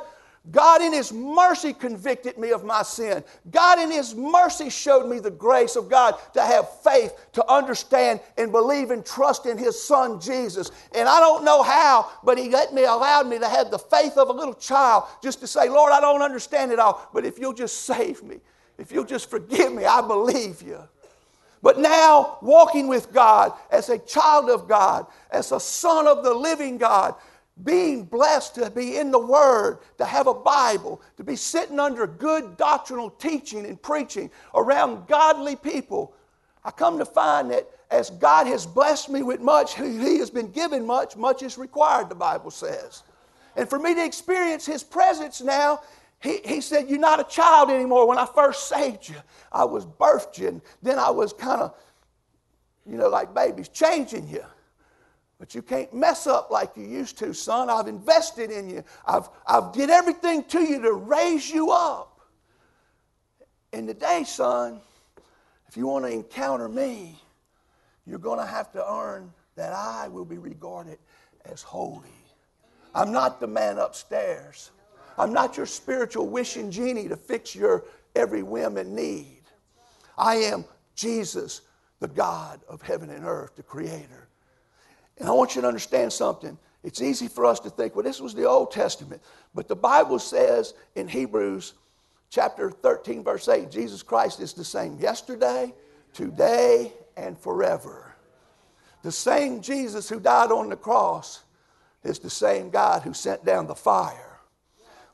God, 0.51 0.81
in 0.81 0.93
His 0.93 1.11
mercy, 1.11 1.73
convicted 1.73 2.37
me 2.37 2.51
of 2.51 2.63
my 2.63 2.83
sin. 2.83 3.23
God, 3.51 3.79
in 3.79 3.91
His 3.91 4.13
mercy, 4.13 4.69
showed 4.69 5.09
me 5.09 5.19
the 5.19 5.31
grace 5.31 5.75
of 5.75 5.89
God 5.89 6.15
to 6.33 6.41
have 6.41 6.69
faith, 6.81 7.13
to 7.33 7.51
understand 7.51 8.19
and 8.37 8.51
believe 8.51 8.91
and 8.91 9.05
trust 9.05 9.45
in 9.45 9.57
His 9.57 9.81
Son 9.81 10.19
Jesus. 10.19 10.71
And 10.93 11.09
I 11.09 11.19
don't 11.19 11.43
know 11.43 11.63
how, 11.63 12.11
but 12.23 12.37
He 12.37 12.49
let 12.49 12.73
me, 12.73 12.83
allowed 12.83 13.27
me 13.27 13.39
to 13.39 13.49
have 13.49 13.71
the 13.71 13.79
faith 13.79 14.17
of 14.17 14.29
a 14.29 14.33
little 14.33 14.53
child 14.53 15.05
just 15.23 15.39
to 15.39 15.47
say, 15.47 15.67
Lord, 15.67 15.91
I 15.91 15.99
don't 15.99 16.21
understand 16.21 16.71
it 16.71 16.79
all, 16.79 17.09
but 17.13 17.25
if 17.25 17.39
you'll 17.39 17.53
just 17.53 17.81
save 17.81 18.21
me, 18.23 18.39
if 18.77 18.91
you'll 18.91 19.05
just 19.05 19.29
forgive 19.29 19.73
me, 19.73 19.85
I 19.85 20.01
believe 20.01 20.61
you. 20.61 20.79
But 21.65 21.79
now, 21.79 22.37
walking 22.43 22.87
with 22.87 23.11
God 23.11 23.53
as 23.71 23.89
a 23.89 23.97
child 23.97 24.51
of 24.51 24.67
God, 24.67 25.07
as 25.31 25.51
a 25.51 25.59
son 25.59 26.05
of 26.05 26.23
the 26.23 26.31
living 26.31 26.77
God, 26.77 27.15
being 27.63 28.03
blessed 28.03 28.55
to 28.55 28.69
be 28.69 28.97
in 28.97 29.11
the 29.11 29.19
Word, 29.19 29.79
to 29.97 30.05
have 30.05 30.27
a 30.27 30.33
Bible, 30.33 31.01
to 31.17 31.23
be 31.23 31.35
sitting 31.35 31.79
under 31.79 32.05
good 32.05 32.57
doctrinal 32.57 33.09
teaching 33.09 33.65
and 33.65 33.81
preaching 33.81 34.29
around 34.53 35.07
godly 35.07 35.55
people, 35.55 36.13
I 36.63 36.71
come 36.71 36.97
to 36.97 37.05
find 37.05 37.51
that 37.51 37.69
as 37.91 38.09
God 38.09 38.47
has 38.47 38.65
blessed 38.65 39.09
me 39.09 39.21
with 39.21 39.39
much, 39.39 39.75
He 39.75 40.17
has 40.17 40.29
been 40.29 40.51
given 40.51 40.85
much, 40.85 41.15
much 41.15 41.43
is 41.43 41.57
required, 41.57 42.09
the 42.09 42.15
Bible 42.15 42.51
says. 42.51 43.03
And 43.55 43.69
for 43.69 43.79
me 43.79 43.95
to 43.95 44.03
experience 44.03 44.65
His 44.65 44.83
presence 44.83 45.41
now, 45.41 45.81
He, 46.19 46.39
he 46.43 46.59
said, 46.59 46.89
You're 46.89 46.99
not 46.99 47.21
a 47.21 47.23
child 47.23 47.69
anymore. 47.69 48.07
When 48.07 48.17
I 48.17 48.25
first 48.25 48.67
saved 48.67 49.07
you, 49.07 49.15
I 49.51 49.63
was 49.63 49.85
birthed 49.85 50.39
you, 50.39 50.47
and 50.49 50.61
then 50.81 50.99
I 50.99 51.09
was 51.11 51.31
kind 51.31 51.61
of, 51.61 51.75
you 52.85 52.97
know, 52.97 53.07
like 53.07 53.33
babies, 53.33 53.69
changing 53.69 54.27
you. 54.27 54.43
But 55.39 55.53
you 55.53 55.61
can't 55.61 55.93
mess 55.93 56.27
up 56.27 56.49
like 56.49 56.77
you 56.77 56.85
used 56.85 57.17
to, 57.19 57.33
son. 57.33 57.69
I've 57.69 57.87
invested 57.87 58.51
in 58.51 58.69
you. 58.69 58.83
I've, 59.05 59.29
I've 59.45 59.73
did 59.73 59.89
everything 59.89 60.43
to 60.45 60.61
you 60.61 60.81
to 60.81 60.93
raise 60.93 61.49
you 61.49 61.71
up. 61.71 62.21
And 63.73 63.87
today, 63.87 64.23
son, 64.25 64.79
if 65.67 65.75
you 65.75 65.87
want 65.87 66.05
to 66.05 66.11
encounter 66.11 66.69
me, 66.69 67.19
you're 68.05 68.19
going 68.19 68.39
to 68.39 68.45
have 68.45 68.71
to 68.73 68.89
earn 68.89 69.33
that 69.55 69.73
I 69.73 70.07
will 70.07 70.25
be 70.25 70.37
regarded 70.37 70.99
as 71.43 71.61
holy. 71.61 72.09
I'm 72.93 73.11
not 73.11 73.41
the 73.41 73.47
man 73.47 73.77
upstairs. 73.77 74.71
I'm 75.17 75.33
not 75.33 75.57
your 75.57 75.65
spiritual 75.65 76.27
wishing 76.27 76.71
genie 76.71 77.09
to 77.09 77.17
fix 77.17 77.53
your 77.53 77.85
every 78.15 78.43
whim 78.43 78.77
and 78.77 78.95
need. 78.95 79.41
I 80.17 80.35
am 80.35 80.65
Jesus, 80.95 81.61
the 81.99 82.07
God 82.07 82.61
of 82.69 82.81
heaven 82.81 83.09
and 83.09 83.25
earth, 83.25 83.55
the 83.57 83.63
creator. 83.63 84.29
And 85.17 85.29
I 85.29 85.31
want 85.31 85.55
you 85.55 85.61
to 85.61 85.67
understand 85.67 86.11
something. 86.11 86.57
It's 86.83 87.01
easy 87.01 87.27
for 87.27 87.45
us 87.45 87.59
to 87.61 87.69
think, 87.69 87.95
well, 87.95 88.03
this 88.03 88.21
was 88.21 88.35
the 88.35 88.47
Old 88.47 88.71
Testament. 88.71 89.21
But 89.53 89.67
the 89.67 89.75
Bible 89.75 90.19
says 90.19 90.73
in 90.95 91.07
Hebrews 91.07 91.73
chapter 92.29 92.69
13, 92.69 93.23
verse 93.23 93.47
8, 93.47 93.71
Jesus 93.71 94.03
Christ 94.03 94.39
is 94.39 94.53
the 94.53 94.65
same 94.65 94.99
yesterday, 94.99 95.73
today, 96.13 96.93
and 97.17 97.37
forever. 97.39 98.13
The 99.03 99.11
same 99.11 99.61
Jesus 99.61 100.09
who 100.09 100.19
died 100.19 100.51
on 100.51 100.69
the 100.69 100.75
cross 100.75 101.43
is 102.03 102.19
the 102.19 102.29
same 102.29 102.69
God 102.69 103.01
who 103.01 103.13
sent 103.13 103.45
down 103.45 103.67
the 103.67 103.75
fire. 103.75 104.39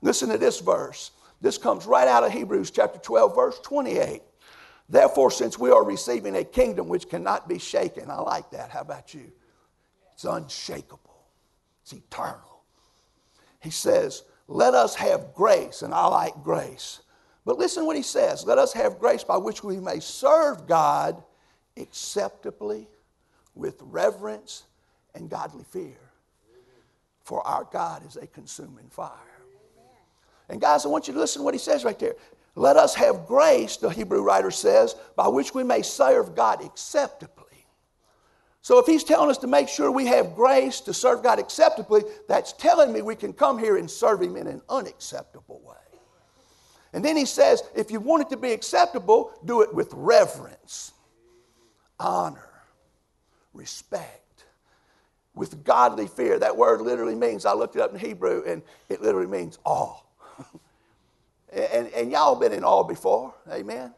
Listen 0.02 0.30
to 0.30 0.38
this 0.38 0.60
verse. 0.60 1.12
This 1.42 1.58
comes 1.58 1.86
right 1.86 2.08
out 2.08 2.24
of 2.24 2.32
Hebrews 2.32 2.72
chapter 2.72 3.00
12, 3.00 3.36
verse 3.36 3.60
28. 3.60 4.22
Therefore, 4.90 5.32
since 5.32 5.58
we 5.58 5.72
are 5.72 5.86
receiving 5.86 6.36
a 6.36 6.44
kingdom 6.44 6.90
which 6.90 7.10
cannot 7.10 7.48
be 7.48 7.60
shaken, 7.60 8.10
I 8.10 8.20
like 8.20 8.52
that. 8.52 8.72
How 8.72 8.82
about 8.82 9.14
you? 9.14 9.32
It's 10.22 10.26
unshakable, 10.26 11.26
it's 11.82 11.94
eternal. 11.94 12.62
He 13.60 13.72
says, 13.72 14.22
Let 14.48 14.76
us 14.76 14.94
have 14.94 15.34
grace, 15.34 15.82
and 15.82 15.96
I 15.96 16.06
like 16.06 16.44
grace. 16.44 17.02
But 17.44 17.58
listen 17.58 17.88
what 17.88 17.96
he 17.96 18.04
says 18.04 18.46
let 18.46 18.60
us 18.60 18.72
have 18.74 19.00
grace 19.00 19.24
by 19.24 19.38
which 19.38 19.64
we 19.64 19.80
may 19.80 20.00
serve 20.00 20.68
God 20.68 21.24
acceptably 21.76 22.88
with 23.56 23.82
reverence 23.82 24.66
and 25.16 25.28
godly 25.28 25.64
fear. 25.64 25.98
For 27.24 27.42
our 27.48 27.68
God 27.72 28.06
is 28.06 28.16
a 28.16 28.28
consuming 28.28 28.90
fire. 28.92 29.10
And 30.50 30.62
guys, 30.62 30.86
I 30.86 30.90
want 30.90 31.08
you 31.08 31.16
to 31.16 31.20
listen 31.20 31.40
to 31.40 31.46
what 31.46 31.56
he 31.56 31.60
says 31.60 31.84
right 31.84 31.98
there. 31.98 32.14
Let 32.54 32.78
us 32.78 32.94
have 32.94 33.26
grace, 33.26 33.78
the 33.78 33.90
Hebrew 33.90 34.22
writer 34.22 34.52
says, 34.52 34.94
by 35.16 35.30
which 35.30 35.56
we 35.56 35.64
may 35.64 35.82
serve 35.82 36.36
God 36.36 36.64
acceptably. 36.64 37.41
So 38.62 38.78
if 38.78 38.86
he's 38.86 39.04
telling 39.04 39.30
us 39.30 39.40
to 39.40 39.48
make 39.48 39.68
sure 39.68 39.92
we 39.92 40.06
have 40.08 40.36
grace 40.36 40.82
to 40.82 40.94
serve 40.94 41.24
God 41.24 41.40
acceptably, 41.40 42.04
that's 42.28 42.54
telling 42.54 42.94
me 42.94 43.02
we 43.02 43.16
can 43.16 43.34
come 43.34 43.58
here 43.58 43.78
and 43.78 43.90
serve 43.90 44.22
him 44.22 44.38
in 44.38 44.48
an 44.48 44.62
unacceptable 44.70 45.62
way. 45.66 45.76
And 46.94 47.04
then 47.04 47.18
he 47.18 47.26
says, 47.26 47.64
if 47.76 47.90
you 47.90 48.00
want 48.00 48.24
it 48.24 48.30
to 48.30 48.38
be 48.38 48.52
acceptable, 48.52 49.32
do 49.46 49.62
it 49.62 49.74
with 49.74 49.92
reverence, 49.94 50.92
honor, 52.00 52.50
respect, 53.54 54.44
with 55.34 55.64
godly 55.64 56.08
fear. 56.08 56.38
That 56.38 56.56
word 56.56 56.82
literally 56.82 57.16
means, 57.16 57.46
I 57.46 57.54
looked 57.54 57.78
it 57.78 57.82
up 57.82 57.94
in 57.94 58.00
Hebrew, 58.00 58.44
and 58.46 58.62
it 58.90 59.02
literally 59.02 59.28
means 59.28 59.58
awe. 59.64 60.02
and, 61.54 61.88
and 61.88 62.12
y'all 62.12 62.36
been 62.36 62.52
in 62.52 62.64
awe 62.64 62.84
before, 62.84 63.34
amen? 63.50 63.94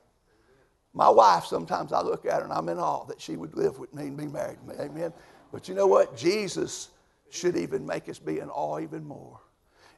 My 0.93 1.09
wife, 1.09 1.45
sometimes 1.45 1.91
I 1.91 2.01
look 2.01 2.25
at 2.25 2.39
her 2.39 2.43
and 2.43 2.53
I'm 2.53 2.69
in 2.69 2.77
awe 2.77 3.05
that 3.05 3.19
she 3.19 3.35
would 3.35 3.55
live 3.55 3.79
with 3.79 3.93
me 3.93 4.03
and 4.03 4.17
be 4.17 4.27
married 4.27 4.59
to 4.59 4.67
me, 4.67 4.75
amen? 4.79 5.11
But 5.51 5.67
you 5.67 5.75
know 5.75 5.87
what? 5.87 6.15
Jesus 6.15 6.89
should 7.29 7.57
even 7.57 7.85
make 7.85 8.09
us 8.09 8.19
be 8.19 8.39
in 8.39 8.49
awe 8.49 8.79
even 8.79 9.03
more. 9.03 9.39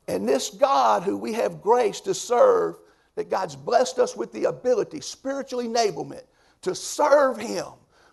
And 0.08 0.28
this 0.28 0.50
God 0.50 1.04
who 1.04 1.18
we 1.18 1.34
have 1.34 1.62
grace 1.62 2.00
to 2.02 2.14
serve 2.14 2.78
that 3.16 3.30
God's 3.30 3.56
blessed 3.56 4.00
us 4.00 4.16
with 4.16 4.32
the 4.32 4.46
ability, 4.46 5.02
spiritual 5.02 5.62
enablement, 5.62 6.24
to 6.62 6.76
serve 6.76 7.38
Him 7.38 7.66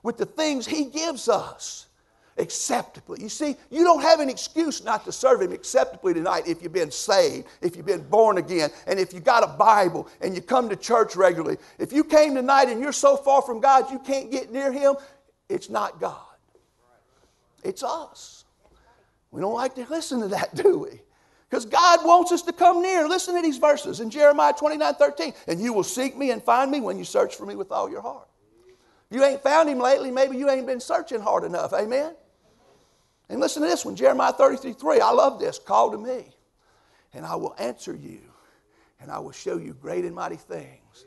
with 0.02 0.16
the 0.16 0.26
things 0.26 0.66
He 0.66 0.86
gives 0.86 1.28
us 1.28 1.86
acceptably. 2.38 3.22
You 3.22 3.28
see, 3.28 3.56
you 3.70 3.84
don't 3.84 4.02
have 4.02 4.20
an 4.20 4.28
excuse 4.28 4.84
not 4.84 5.04
to 5.04 5.12
serve 5.12 5.42
Him 5.42 5.52
acceptably 5.52 6.14
tonight 6.14 6.44
if 6.46 6.62
you've 6.62 6.72
been 6.72 6.90
saved, 6.90 7.46
if 7.60 7.76
you've 7.76 7.86
been 7.86 8.02
born 8.02 8.38
again, 8.38 8.70
and 8.86 8.98
if 8.98 9.12
you 9.12 9.20
got 9.20 9.44
a 9.44 9.46
Bible 9.46 10.08
and 10.20 10.34
you 10.34 10.40
come 10.40 10.68
to 10.68 10.76
church 10.76 11.16
regularly. 11.16 11.58
If 11.78 11.92
you 11.92 12.04
came 12.04 12.34
tonight 12.34 12.68
and 12.68 12.80
you're 12.80 12.92
so 12.92 13.16
far 13.16 13.42
from 13.42 13.60
God 13.60 13.90
you 13.90 13.98
can't 13.98 14.30
get 14.30 14.52
near 14.52 14.72
Him, 14.72 14.94
it's 15.48 15.68
not 15.68 16.00
God, 16.00 16.16
it's 17.62 17.82
us. 17.82 18.44
We 19.30 19.40
don't 19.40 19.54
like 19.54 19.74
to 19.76 19.86
listen 19.88 20.20
to 20.20 20.28
that, 20.28 20.54
do 20.62 20.78
we? 20.78 21.00
Because 21.48 21.66
God 21.66 22.00
wants 22.02 22.32
us 22.32 22.40
to 22.42 22.52
come 22.52 22.80
near. 22.80 23.06
Listen 23.06 23.34
to 23.34 23.42
these 23.42 23.58
verses 23.58 24.00
in 24.00 24.08
Jeremiah 24.08 24.54
29 24.54 24.94
13. 24.94 25.34
And 25.48 25.60
you 25.60 25.74
will 25.74 25.82
seek 25.82 26.16
me 26.16 26.30
and 26.30 26.42
find 26.42 26.70
me 26.70 26.80
when 26.80 26.96
you 26.96 27.04
search 27.04 27.36
for 27.36 27.44
me 27.44 27.56
with 27.56 27.70
all 27.70 27.90
your 27.90 28.00
heart. 28.00 28.26
You 29.10 29.22
ain't 29.22 29.42
found 29.42 29.68
him 29.68 29.78
lately, 29.78 30.10
maybe 30.10 30.38
you 30.38 30.48
ain't 30.48 30.66
been 30.66 30.80
searching 30.80 31.20
hard 31.20 31.44
enough. 31.44 31.74
Amen? 31.74 32.14
And 33.28 33.40
listen 33.40 33.62
to 33.62 33.68
this 33.68 33.84
one 33.84 33.96
Jeremiah 33.96 34.32
33 34.32 34.72
3. 34.72 35.00
I 35.00 35.10
love 35.10 35.40
this. 35.40 35.58
Call 35.58 35.90
to 35.92 35.98
me, 35.98 36.34
and 37.14 37.24
I 37.24 37.36
will 37.36 37.54
answer 37.58 37.94
you, 37.94 38.20
and 39.00 39.10
I 39.10 39.18
will 39.18 39.32
show 39.32 39.58
you 39.58 39.74
great 39.74 40.04
and 40.04 40.14
mighty 40.14 40.36
things 40.36 41.06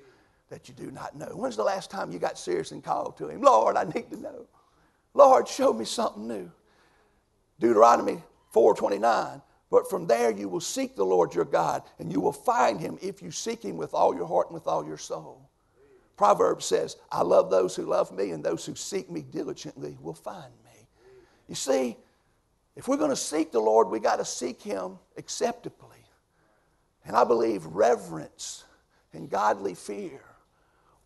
that 0.50 0.68
you 0.68 0.74
do 0.76 0.92
not 0.92 1.16
know. 1.16 1.28
When's 1.28 1.56
the 1.56 1.64
last 1.64 1.90
time 1.92 2.12
you 2.12 2.20
got 2.20 2.38
serious 2.38 2.72
and 2.72 2.84
called 2.84 3.18
to 3.18 3.28
him? 3.28 3.42
Lord, 3.42 3.78
I 3.78 3.84
need 3.84 4.10
to 4.12 4.18
know. 4.18 4.48
Lord, 5.14 5.48
show 5.48 5.74
me 5.74 5.86
something 5.86 6.28
new. 6.28 6.52
Deuteronomy 7.60 8.22
429. 8.52 9.42
But 9.72 9.90
from 9.90 10.06
there 10.08 10.32
you 10.32 10.48
will 10.48 10.62
seek 10.62 10.96
the 10.96 11.06
Lord 11.06 11.34
your 11.34 11.46
God, 11.46 11.84
and 12.00 12.12
you 12.12 12.22
will 12.22 12.32
find 12.32 12.80
him 12.80 12.98
if 13.02 13.22
you 13.22 13.32
seek 13.32 13.64
him 13.64 13.78
with 13.78 13.94
all 13.94 14.16
your 14.16 14.28
heart 14.28 14.48
and 14.48 14.54
with 14.54 14.68
all 14.68 14.86
your 14.86 14.98
soul. 14.98 15.50
Proverbs 16.16 16.66
says, 16.66 16.96
I 17.12 17.24
love 17.24 17.50
those 17.50 17.76
who 17.76 17.84
love 17.84 18.12
me, 18.12 18.32
and 18.32 18.44
those 18.44 18.66
who 18.66 18.76
seek 18.76 19.10
me 19.10 19.22
diligently 19.22 19.98
will 20.00 20.14
find 20.14 20.54
me. 20.64 20.88
You 21.48 21.56
see, 21.56 21.98
if 22.76 22.88
we're 22.88 22.98
going 22.98 23.10
to 23.10 23.16
seek 23.16 23.52
the 23.52 23.60
Lord, 23.60 23.90
we 23.90 24.00
got 24.00 24.18
to 24.18 24.26
seek 24.26 24.62
him 24.62 25.00
acceptably. 25.18 25.90
And 27.06 27.16
I 27.16 27.24
believe 27.24 27.66
reverence 27.66 28.64
and 29.14 29.30
godly 29.30 29.76
fear, 29.76 30.22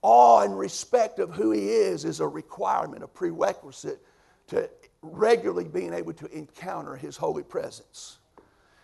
awe 0.01 0.41
and 0.41 0.57
respect 0.57 1.19
of 1.19 1.31
who 1.31 1.51
he 1.51 1.69
is, 1.69 2.05
is 2.05 2.19
a 2.21 2.27
requirement, 2.27 3.03
a 3.03 3.07
prerequisite 3.07 3.99
to 4.47 4.69
regularly 5.01 5.67
being 5.67 5.93
able 5.93 6.13
to 6.13 6.25
encounter 6.35 6.95
his 6.95 7.17
holy 7.17 7.43
presence. 7.43 8.17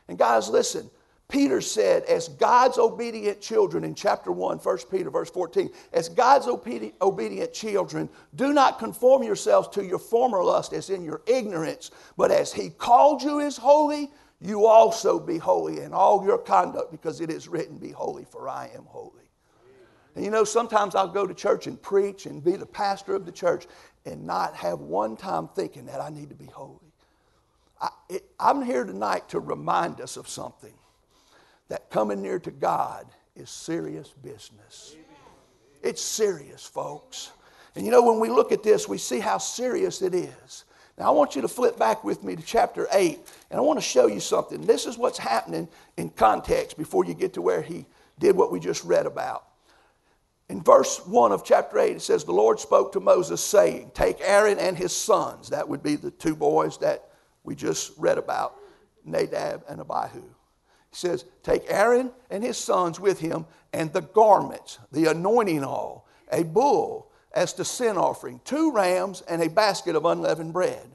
And 0.08 0.18
guys, 0.18 0.50
listen. 0.50 0.90
Peter 1.28 1.60
said, 1.60 2.04
as 2.04 2.28
God's 2.28 2.78
obedient 2.78 3.42
children 3.42 3.84
in 3.84 3.96
chapter 3.96 4.32
1, 4.32 4.60
1 4.60 4.78
Peter, 4.92 5.10
verse 5.10 5.30
14, 5.32 5.72
as 5.92 6.08
God's 6.08 6.48
obedient 6.48 7.54
children, 7.54 8.10
do 8.36 8.54
not 8.54 8.78
conform 8.78 9.24
yourselves 9.24 9.68
to 9.70 9.84
your 9.84 9.98
former 9.98 10.44
lust 10.44 10.72
as 10.72 10.92
in 10.92 11.04
your 11.04 11.22
ignorance, 11.26 11.90
but 12.16 12.30
as 12.30 12.54
He 12.54 12.70
called 12.70 13.24
you 13.24 13.40
is 13.40 13.58
holy, 13.58 14.12
you 14.40 14.68
also 14.68 15.20
be 15.20 15.38
holy 15.38 15.80
in 15.80 15.94
all 15.94 16.24
your 16.24 16.38
conduct, 16.38 16.92
because 16.92 17.22
it 17.22 17.32
is 17.32 17.48
written, 17.48 17.78
Be 17.78 17.92
holy, 17.92 18.26
for 18.26 18.48
I 18.48 18.70
am 18.76 18.84
holy. 18.86 19.24
And 20.14 20.24
you 20.24 20.30
know, 20.30 20.44
sometimes 20.44 20.94
I'll 20.94 21.08
go 21.08 21.26
to 21.26 21.34
church 21.34 21.66
and 21.66 21.82
preach 21.82 22.28
and 22.28 22.44
be 22.44 22.56
the 22.56 22.66
pastor 22.66 23.16
of 23.16 23.26
the 23.26 23.32
church 23.32 23.66
and 24.06 24.26
not 24.26 24.56
have 24.56 24.80
one 24.80 25.18
time 25.18 25.50
thinking 25.56 25.86
that 25.88 26.00
I 26.00 26.10
need 26.10 26.30
to 26.30 26.36
be 26.36 26.46
holy. 26.46 26.94
I, 27.82 27.90
am 28.40 28.62
here 28.62 28.86
tonight 28.86 29.28
to 29.30 29.40
remind 29.40 30.00
us 30.00 30.16
of 30.16 30.30
something 30.30 30.74
that 31.70 31.90
coming 31.90 32.22
near 32.22 32.40
to 32.40 32.52
God 32.52 33.06
is 33.36 33.50
serious 33.50 34.10
business. 34.10 34.96
It's 35.82 36.02
serious, 36.02 36.66
folks. 36.66 37.32
And 37.76 37.86
you 37.86 37.92
know, 37.92 38.02
when 38.02 38.20
we 38.20 38.30
look 38.30 38.52
at 38.52 38.64
this, 38.64 38.88
we 38.88 38.98
see 38.98 39.20
how 39.20 39.38
serious 39.38 40.02
it 40.02 40.16
is. 40.16 40.66
Now, 40.98 41.08
I 41.08 41.12
want 41.12 41.36
you 41.36 41.42
to 41.42 41.48
flip 41.48 41.78
back 41.78 42.04
with 42.04 42.24
me 42.24 42.36
to 42.38 42.42
chapter 42.42 42.88
8, 42.92 43.20
and 43.52 43.60
I 43.60 43.62
want 43.62 43.78
to 43.78 43.86
show 43.86 44.08
you 44.08 44.22
something. 44.22 44.62
This 44.62 44.86
is 44.86 44.98
what's 44.98 45.18
happening 45.18 45.68
in 45.98 46.10
context 46.10 46.78
before 46.78 47.04
you 47.04 47.14
get 47.14 47.34
to 47.34 47.42
where 47.42 47.62
he 47.62 47.86
did 48.18 48.36
what 48.36 48.52
we 48.52 48.62
just 48.62 48.84
read 48.86 49.06
about. 49.06 49.46
In 50.48 50.62
verse 50.62 51.06
1 51.06 51.32
of 51.32 51.44
chapter 51.44 51.80
8, 51.80 51.98
it 51.98 52.02
says, 52.02 52.24
The 52.24 52.32
Lord 52.32 52.60
spoke 52.60 52.94
to 52.94 53.00
Moses, 53.00 53.42
saying, 53.42 53.92
Take 53.94 54.22
Aaron 54.22 54.58
and 54.58 54.78
his 54.78 54.96
sons, 54.96 55.50
that 55.50 55.68
would 55.68 55.84
be 55.84 55.98
the 55.98 56.12
two 56.12 56.36
boys 56.36 56.78
that 56.78 57.10
we 57.44 57.56
just 57.56 57.92
read 57.98 58.18
about 58.18 58.56
Nadab 59.04 59.64
and 59.68 59.82
Abihu. 59.82 60.24
Says, 60.96 61.26
Take 61.44 61.64
Aaron 61.68 62.12
and 62.30 62.44
his 62.44 62.58
sons 62.58 63.00
with 63.00 63.20
him, 63.20 63.46
and 63.74 63.92
the 63.92 64.02
garments, 64.02 64.80
the 64.92 65.12
anointing 65.12 65.64
oil, 65.64 66.06
a 66.32 66.44
bull 66.44 67.12
as 67.34 67.54
the 67.54 67.66
sin 67.66 67.98
offering, 67.98 68.40
two 68.46 68.72
rams, 68.72 69.22
and 69.28 69.44
a 69.44 69.50
basket 69.50 69.96
of 69.96 70.06
unleavened 70.06 70.54
bread. 70.54 70.88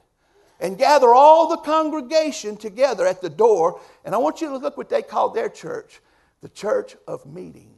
And 0.59 0.79
gather 0.79 1.15
all 1.15 1.49
the 1.49 1.59
congregation 1.59 2.57
together 2.57 3.07
at 3.07 3.21
the 3.21 3.31
door. 3.31 3.81
And 4.05 4.15
I 4.15 4.19
want 4.19 4.41
you 4.41 4.49
to 4.49 4.57
look 4.57 4.77
what 4.77 4.89
they 4.89 5.03
called 5.03 5.35
their 5.35 5.49
church 5.49 6.01
the 6.43 6.49
church 6.49 6.97
of 7.07 7.27
meeting, 7.27 7.69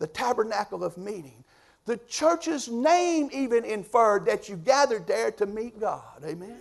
the 0.00 0.08
tabernacle 0.08 0.82
of 0.82 0.98
meeting. 0.98 1.44
The 1.84 1.98
church's 2.08 2.68
name 2.68 3.30
even 3.32 3.64
inferred 3.64 4.26
that 4.26 4.48
you 4.48 4.56
gathered 4.56 5.06
there 5.06 5.30
to 5.32 5.46
meet 5.46 5.78
God. 5.78 6.24
Amen. 6.24 6.60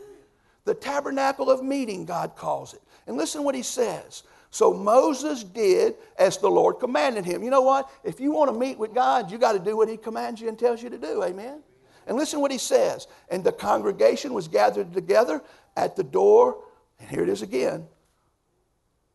The 0.65 0.75
tabernacle 0.75 1.49
of 1.49 1.63
meeting, 1.63 2.05
God 2.05 2.35
calls 2.35 2.75
it. 2.75 2.81
And 3.07 3.17
listen 3.17 3.43
what 3.43 3.55
he 3.55 3.63
says. 3.63 4.21
So 4.51 4.73
Moses 4.73 5.45
did 5.45 5.95
as 6.19 6.37
the 6.37 6.49
Lord 6.51 6.79
commanded 6.79 7.25
him. 7.25 7.41
You 7.41 7.49
know 7.49 7.61
what? 7.61 7.89
If 8.03 8.19
you 8.19 8.31
want 8.31 8.51
to 8.51 8.59
meet 8.59 8.77
with 8.77 8.93
God, 8.93 9.31
you 9.31 9.37
got 9.37 9.53
to 9.53 9.59
do 9.59 9.77
what 9.77 9.87
he 9.87 9.95
commands 9.95 10.41
you 10.41 10.49
and 10.49 10.59
tells 10.59 10.83
you 10.83 10.89
to 10.89 10.97
do. 10.97 11.23
Amen? 11.23 11.63
And 12.05 12.17
listen 12.17 12.41
what 12.41 12.51
he 12.51 12.57
says. 12.57 13.07
And 13.29 13.43
the 13.43 13.53
congregation 13.53 14.33
was 14.33 14.49
gathered 14.49 14.93
together 14.93 15.41
at 15.77 15.95
the 15.95 16.03
door, 16.03 16.65
and 16.99 17.09
here 17.09 17.23
it 17.23 17.29
is 17.29 17.41
again, 17.41 17.87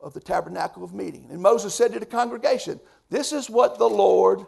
of 0.00 0.14
the 0.14 0.20
tabernacle 0.20 0.82
of 0.82 0.94
meeting. 0.94 1.26
And 1.30 1.42
Moses 1.42 1.74
said 1.74 1.92
to 1.92 2.00
the 2.00 2.06
congregation, 2.06 2.80
This 3.10 3.32
is 3.32 3.50
what 3.50 3.78
the 3.78 3.88
Lord 3.88 4.46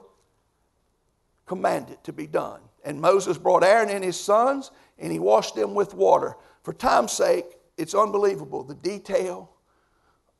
commanded 1.44 2.02
to 2.04 2.14
be 2.14 2.26
done. 2.26 2.60
And 2.82 2.98
Moses 2.98 3.36
brought 3.36 3.62
Aaron 3.62 3.90
and 3.90 4.02
his 4.02 4.18
sons, 4.18 4.70
and 4.98 5.12
he 5.12 5.18
washed 5.18 5.54
them 5.54 5.74
with 5.74 5.92
water. 5.92 6.34
For 6.62 6.72
time's 6.72 7.12
sake, 7.12 7.44
it's 7.76 7.94
unbelievable. 7.94 8.64
The 8.64 8.74
detail. 8.74 9.50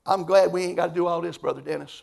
I'm 0.09 0.25
glad 0.25 0.53
we 0.53 0.65
ain't 0.65 0.77
got 0.77 0.89
to 0.89 0.95
do 0.95 1.07
all 1.07 1.21
this, 1.21 1.37
Brother 1.37 1.61
Dennis. 1.61 2.03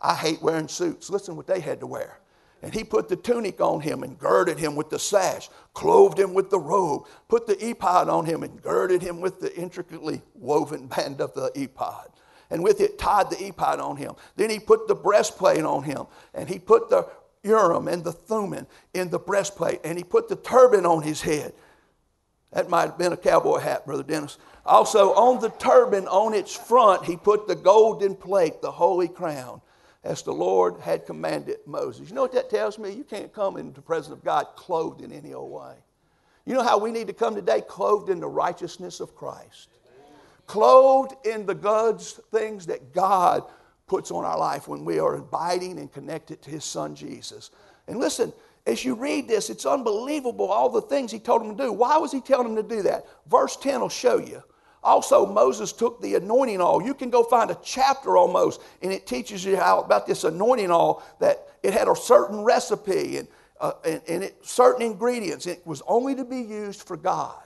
I 0.00 0.14
hate 0.14 0.40
wearing 0.40 0.68
suits. 0.68 1.10
Listen 1.10 1.36
what 1.36 1.46
they 1.46 1.60
had 1.60 1.80
to 1.80 1.86
wear. 1.86 2.18
And 2.62 2.72
he 2.72 2.82
put 2.82 3.08
the 3.08 3.16
tunic 3.16 3.60
on 3.60 3.80
him 3.80 4.02
and 4.02 4.18
girded 4.18 4.58
him 4.58 4.74
with 4.74 4.88
the 4.88 4.98
sash, 4.98 5.50
clothed 5.74 6.18
him 6.18 6.32
with 6.32 6.48
the 6.48 6.58
robe, 6.58 7.06
put 7.28 7.46
the 7.46 7.56
ephod 7.62 8.08
on 8.08 8.24
him 8.24 8.42
and 8.42 8.62
girded 8.62 9.02
him 9.02 9.20
with 9.20 9.40
the 9.40 9.54
intricately 9.54 10.22
woven 10.34 10.86
band 10.86 11.20
of 11.20 11.34
the 11.34 11.50
ephod. 11.54 12.08
and 12.50 12.62
with 12.62 12.80
it 12.80 12.98
tied 12.98 13.30
the 13.30 13.42
ephod 13.46 13.80
on 13.80 13.96
him. 13.96 14.12
Then 14.36 14.50
he 14.50 14.58
put 14.60 14.86
the 14.86 14.94
breastplate 14.94 15.64
on 15.64 15.82
him, 15.84 16.06
and 16.34 16.48
he 16.48 16.58
put 16.58 16.90
the 16.90 17.08
Urim 17.42 17.88
and 17.88 18.04
the 18.04 18.12
Thummim 18.12 18.66
in 18.94 19.10
the 19.10 19.18
breastplate, 19.18 19.80
and 19.84 19.96
he 19.98 20.04
put 20.04 20.28
the 20.28 20.36
turban 20.36 20.84
on 20.86 21.02
his 21.02 21.22
head. 21.22 21.54
That 22.52 22.68
might 22.68 22.82
have 22.82 22.98
been 22.98 23.14
a 23.14 23.16
cowboy 23.16 23.58
hat, 23.58 23.86
Brother 23.86 24.02
Dennis. 24.02 24.36
Also, 24.64 25.12
on 25.14 25.40
the 25.40 25.50
turban, 25.50 26.06
on 26.06 26.34
its 26.34 26.54
front, 26.54 27.04
he 27.04 27.16
put 27.16 27.48
the 27.48 27.54
golden 27.54 28.14
plate, 28.14 28.62
the 28.62 28.70
holy 28.70 29.08
crown, 29.08 29.60
as 30.04 30.22
the 30.22 30.32
Lord 30.32 30.78
had 30.80 31.04
commanded 31.06 31.58
Moses. 31.66 32.08
You 32.08 32.14
know 32.14 32.22
what 32.22 32.32
that 32.32 32.50
tells 32.50 32.78
me? 32.78 32.90
You 32.90 33.04
can't 33.04 33.32
come 33.32 33.56
into 33.56 33.72
the 33.72 33.82
presence 33.82 34.12
of 34.12 34.24
God 34.24 34.46
clothed 34.54 35.02
in 35.02 35.12
any 35.12 35.34
old 35.34 35.50
way. 35.50 35.74
You 36.44 36.54
know 36.54 36.62
how 36.62 36.78
we 36.78 36.90
need 36.90 37.08
to 37.08 37.12
come 37.12 37.34
today? 37.34 37.60
Clothed 37.60 38.08
in 38.08 38.20
the 38.20 38.28
righteousness 38.28 39.00
of 39.00 39.14
Christ. 39.14 39.68
Clothed 40.46 41.14
in 41.24 41.46
the 41.46 41.54
goods, 41.54 42.20
things 42.30 42.66
that 42.66 42.92
God 42.92 43.44
puts 43.86 44.10
on 44.10 44.24
our 44.24 44.38
life 44.38 44.68
when 44.68 44.84
we 44.84 44.98
are 44.98 45.16
abiding 45.16 45.78
and 45.78 45.92
connected 45.92 46.42
to 46.42 46.50
His 46.50 46.64
Son 46.64 46.94
Jesus. 46.94 47.50
And 47.86 47.98
listen, 47.98 48.32
as 48.66 48.84
you 48.84 48.94
read 48.94 49.28
this, 49.28 49.50
it's 49.50 49.66
unbelievable 49.66 50.46
all 50.46 50.68
the 50.68 50.82
things 50.82 51.10
he 51.10 51.18
told 51.18 51.42
him 51.42 51.56
to 51.56 51.64
do. 51.64 51.72
Why 51.72 51.96
was 51.98 52.12
he 52.12 52.20
telling 52.20 52.48
him 52.48 52.56
to 52.56 52.62
do 52.62 52.82
that? 52.82 53.06
Verse 53.26 53.56
10 53.56 53.80
will 53.80 53.88
show 53.88 54.18
you. 54.18 54.42
Also, 54.84 55.24
Moses 55.24 55.72
took 55.72 56.00
the 56.00 56.16
anointing 56.16 56.60
oil. 56.60 56.82
You 56.82 56.94
can 56.94 57.08
go 57.08 57.22
find 57.22 57.50
a 57.50 57.58
chapter 57.62 58.16
almost, 58.16 58.60
and 58.82 58.92
it 58.92 59.06
teaches 59.06 59.44
you 59.44 59.56
how 59.56 59.80
about 59.80 60.06
this 60.06 60.24
anointing 60.24 60.70
oil 60.70 61.02
that 61.20 61.48
it 61.62 61.72
had 61.72 61.88
a 61.88 61.94
certain 61.94 62.42
recipe 62.42 63.18
and, 63.18 63.28
uh, 63.60 63.72
and, 63.84 64.00
and 64.08 64.24
it, 64.24 64.44
certain 64.44 64.82
ingredients. 64.82 65.46
It 65.46 65.64
was 65.64 65.82
only 65.86 66.16
to 66.16 66.24
be 66.24 66.40
used 66.40 66.82
for 66.82 66.96
God, 66.96 67.44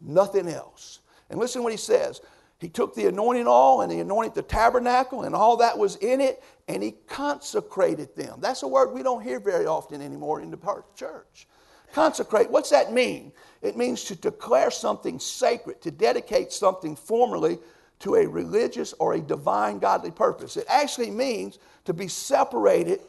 nothing 0.00 0.48
else. 0.48 1.00
And 1.30 1.40
listen 1.40 1.62
what 1.64 1.72
he 1.72 1.78
says. 1.78 2.20
He 2.60 2.68
took 2.68 2.94
the 2.94 3.06
anointing 3.06 3.48
oil 3.48 3.80
and 3.80 3.90
he 3.90 3.98
anointed 3.98 4.36
the 4.36 4.42
tabernacle 4.42 5.22
and 5.22 5.34
all 5.34 5.56
that 5.56 5.76
was 5.76 5.96
in 5.96 6.20
it, 6.20 6.44
and 6.68 6.80
he 6.80 6.92
consecrated 7.08 8.14
them. 8.14 8.38
That's 8.40 8.62
a 8.62 8.68
word 8.68 8.92
we 8.92 9.02
don't 9.02 9.20
hear 9.20 9.40
very 9.40 9.66
often 9.66 10.00
anymore 10.00 10.40
in 10.40 10.52
the 10.52 10.82
church. 10.94 11.48
Consecrate, 11.92 12.50
what's 12.50 12.70
that 12.70 12.92
mean? 12.92 13.32
It 13.62 13.76
means 13.76 14.04
to 14.04 14.16
declare 14.16 14.70
something 14.70 15.20
sacred, 15.20 15.80
to 15.82 15.90
dedicate 15.90 16.52
something 16.52 16.96
formally 16.96 17.58
to 18.00 18.16
a 18.16 18.26
religious 18.26 18.92
or 18.94 19.14
a 19.14 19.20
divine 19.20 19.78
godly 19.78 20.10
purpose. 20.10 20.56
It 20.56 20.66
actually 20.68 21.10
means 21.10 21.60
to 21.84 21.94
be 21.94 22.08
separated 22.08 23.00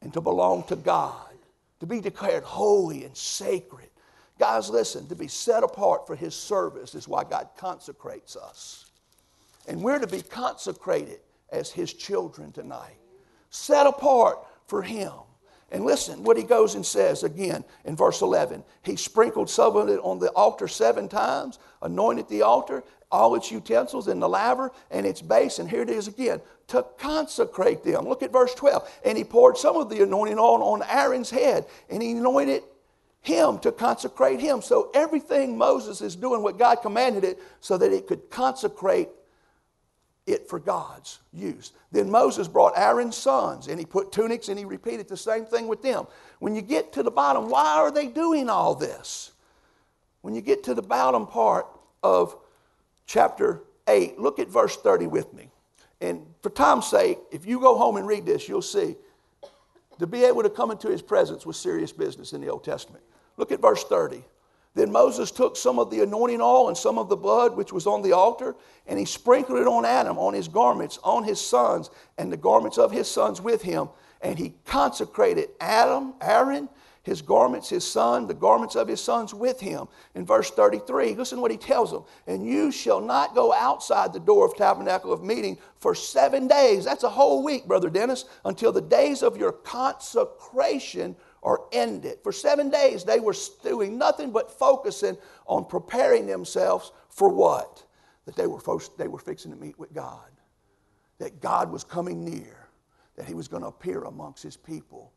and 0.00 0.12
to 0.12 0.20
belong 0.20 0.62
to 0.64 0.76
God, 0.76 1.34
to 1.80 1.86
be 1.86 2.00
declared 2.00 2.44
holy 2.44 3.04
and 3.04 3.16
sacred. 3.16 3.90
Guys, 4.38 4.70
listen, 4.70 5.08
to 5.08 5.16
be 5.16 5.26
set 5.26 5.64
apart 5.64 6.06
for 6.06 6.14
His 6.14 6.34
service 6.34 6.94
is 6.94 7.08
why 7.08 7.24
God 7.24 7.48
consecrates 7.56 8.36
us. 8.36 8.90
And 9.66 9.82
we're 9.82 9.98
to 9.98 10.06
be 10.06 10.22
consecrated 10.22 11.18
as 11.50 11.72
His 11.72 11.92
children 11.92 12.52
tonight, 12.52 12.98
set 13.50 13.88
apart 13.88 14.38
for 14.66 14.82
Him. 14.82 15.12
And 15.72 15.84
listen 15.84 16.22
what 16.22 16.36
he 16.36 16.44
goes 16.44 16.74
and 16.74 16.86
says 16.86 17.24
again 17.24 17.64
in 17.84 17.96
verse 17.96 18.22
11. 18.22 18.62
He 18.82 18.96
sprinkled 18.96 19.50
some 19.50 19.76
of 19.76 19.88
it 19.88 19.98
on 20.00 20.18
the 20.18 20.30
altar 20.30 20.68
seven 20.68 21.08
times, 21.08 21.58
anointed 21.82 22.28
the 22.28 22.42
altar, 22.42 22.84
all 23.10 23.34
its 23.34 23.50
utensils 23.50 24.08
and 24.08 24.20
the 24.22 24.28
laver 24.28 24.72
and 24.90 25.06
its 25.06 25.22
base. 25.22 25.58
And 25.58 25.68
here 25.68 25.82
it 25.82 25.90
is 25.90 26.08
again 26.08 26.40
to 26.68 26.84
consecrate 26.98 27.82
them. 27.84 28.06
Look 28.08 28.22
at 28.22 28.32
verse 28.32 28.54
12. 28.54 29.00
And 29.04 29.18
he 29.18 29.24
poured 29.24 29.56
some 29.56 29.76
of 29.76 29.88
the 29.88 30.02
anointing 30.02 30.38
oil 30.38 30.62
on 30.62 30.82
Aaron's 30.88 31.30
head, 31.30 31.66
and 31.88 32.02
he 32.02 32.12
anointed 32.12 32.62
him 33.20 33.58
to 33.58 33.72
consecrate 33.72 34.40
him. 34.40 34.62
So 34.62 34.90
everything 34.94 35.58
Moses 35.58 36.00
is 36.00 36.14
doing 36.14 36.42
what 36.42 36.58
God 36.58 36.76
commanded 36.76 37.24
it 37.24 37.38
so 37.60 37.76
that 37.76 37.92
it 37.92 38.06
could 38.06 38.30
consecrate 38.30 39.08
it 40.26 40.48
for 40.48 40.58
God's 40.58 41.20
use. 41.32 41.72
Then 41.92 42.10
Moses 42.10 42.48
brought 42.48 42.76
Aaron's 42.76 43.16
sons 43.16 43.68
and 43.68 43.78
he 43.78 43.86
put 43.86 44.12
tunics 44.12 44.48
and 44.48 44.58
he 44.58 44.64
repeated 44.64 45.08
the 45.08 45.16
same 45.16 45.44
thing 45.44 45.68
with 45.68 45.82
them. 45.82 46.06
When 46.40 46.54
you 46.54 46.62
get 46.62 46.92
to 46.94 47.02
the 47.02 47.10
bottom, 47.10 47.48
why 47.48 47.76
are 47.76 47.90
they 47.90 48.08
doing 48.08 48.48
all 48.48 48.74
this? 48.74 49.32
When 50.22 50.34
you 50.34 50.40
get 50.40 50.64
to 50.64 50.74
the 50.74 50.82
bottom 50.82 51.26
part 51.26 51.66
of 52.02 52.36
chapter 53.06 53.62
8, 53.86 54.18
look 54.18 54.38
at 54.38 54.48
verse 54.48 54.76
30 54.76 55.06
with 55.06 55.32
me. 55.32 55.48
And 56.00 56.26
for 56.42 56.50
time's 56.50 56.88
sake, 56.88 57.18
if 57.30 57.46
you 57.46 57.60
go 57.60 57.76
home 57.76 57.96
and 57.96 58.06
read 58.06 58.26
this, 58.26 58.48
you'll 58.48 58.62
see 58.62 58.96
to 59.98 60.06
be 60.06 60.24
able 60.24 60.42
to 60.42 60.50
come 60.50 60.70
into 60.70 60.88
his 60.88 61.02
presence 61.02 61.46
was 61.46 61.56
serious 61.56 61.92
business 61.92 62.32
in 62.32 62.40
the 62.40 62.48
Old 62.48 62.64
Testament. 62.64 63.02
Look 63.36 63.52
at 63.52 63.60
verse 63.60 63.84
30. 63.84 64.22
Then 64.76 64.92
Moses 64.92 65.30
took 65.30 65.56
some 65.56 65.78
of 65.78 65.90
the 65.90 66.02
anointing 66.02 66.42
oil 66.42 66.68
and 66.68 66.76
some 66.76 66.98
of 66.98 67.08
the 67.08 67.16
blood 67.16 67.56
which 67.56 67.72
was 67.72 67.86
on 67.86 68.02
the 68.02 68.12
altar, 68.12 68.54
and 68.86 68.98
he 68.98 69.06
sprinkled 69.06 69.58
it 69.58 69.66
on 69.66 69.86
Adam, 69.86 70.18
on 70.18 70.34
his 70.34 70.48
garments, 70.48 70.98
on 71.02 71.24
his 71.24 71.40
sons, 71.40 71.88
and 72.18 72.30
the 72.30 72.36
garments 72.36 72.76
of 72.76 72.92
his 72.92 73.10
sons 73.10 73.40
with 73.40 73.62
him. 73.62 73.88
And 74.20 74.38
he 74.38 74.54
consecrated 74.66 75.48
Adam, 75.60 76.12
Aaron, 76.20 76.68
his 77.02 77.22
garments, 77.22 77.70
his 77.70 77.86
son, 77.86 78.26
the 78.26 78.34
garments 78.34 78.76
of 78.76 78.86
his 78.86 79.02
sons 79.02 79.32
with 79.32 79.60
him. 79.60 79.88
In 80.14 80.26
verse 80.26 80.50
33, 80.50 81.14
listen 81.14 81.40
what 81.40 81.50
he 81.50 81.56
tells 81.56 81.90
them. 81.90 82.04
And 82.26 82.44
you 82.44 82.70
shall 82.70 83.00
not 83.00 83.34
go 83.34 83.54
outside 83.54 84.12
the 84.12 84.20
door 84.20 84.44
of 84.44 84.56
tabernacle 84.56 85.10
of 85.10 85.24
meeting 85.24 85.56
for 85.78 85.94
seven 85.94 86.48
days. 86.48 86.84
That's 86.84 87.04
a 87.04 87.08
whole 87.08 87.42
week, 87.42 87.66
Brother 87.66 87.88
Dennis, 87.88 88.26
until 88.44 88.72
the 88.72 88.82
days 88.82 89.22
of 89.22 89.38
your 89.38 89.52
consecration 89.52 91.16
are 91.46 91.62
it. 91.72 92.20
For 92.22 92.32
seven 92.32 92.68
days, 92.68 93.04
they 93.04 93.20
were 93.20 93.34
doing 93.62 93.96
nothing 93.96 94.32
but 94.32 94.50
focusing 94.50 95.16
on 95.46 95.64
preparing 95.64 96.26
themselves 96.26 96.92
for 97.08 97.30
what? 97.30 97.82
That 98.26 98.36
they 98.36 98.46
were, 98.46 98.60
they 98.98 99.08
were 99.08 99.18
fixing 99.18 99.52
to 99.52 99.56
meet 99.56 99.78
with 99.78 99.94
God. 99.94 100.28
That 101.18 101.40
God 101.40 101.70
was 101.70 101.84
coming 101.84 102.22
near. 102.22 102.68
That 103.16 103.24
he 103.24 103.32
was 103.32 103.48
going 103.48 103.62
to 103.62 103.68
appear 103.68 104.02
amongst 104.02 104.42
his 104.42 104.58
people 104.58 105.12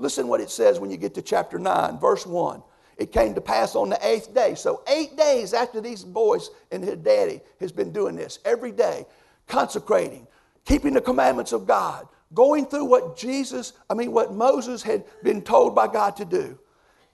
Listen 0.00 0.28
what 0.28 0.40
it 0.40 0.50
says 0.50 0.80
when 0.80 0.90
you 0.90 0.96
get 0.96 1.14
to 1.14 1.22
chapter 1.22 1.58
9, 1.58 1.98
verse 1.98 2.26
1. 2.26 2.62
It 2.96 3.12
came 3.12 3.34
to 3.34 3.40
pass 3.40 3.76
on 3.76 3.90
the 3.90 3.98
eighth 4.06 4.34
day. 4.34 4.54
So, 4.54 4.82
eight 4.88 5.14
days 5.16 5.52
after 5.52 5.80
these 5.80 6.02
boys 6.02 6.50
and 6.72 6.82
his 6.82 6.96
daddy 6.96 7.42
has 7.60 7.70
been 7.70 7.92
doing 7.92 8.16
this 8.16 8.38
every 8.46 8.72
day, 8.72 9.06
consecrating, 9.46 10.26
keeping 10.64 10.94
the 10.94 11.02
commandments 11.02 11.52
of 11.52 11.66
God, 11.66 12.08
going 12.32 12.66
through 12.66 12.84
what 12.84 13.16
Jesus, 13.16 13.72
I 13.88 13.94
mean, 13.94 14.12
what 14.12 14.32
Moses 14.32 14.82
had 14.82 15.04
been 15.22 15.42
told 15.42 15.74
by 15.74 15.88
God 15.88 16.16
to 16.16 16.24
do. 16.24 16.58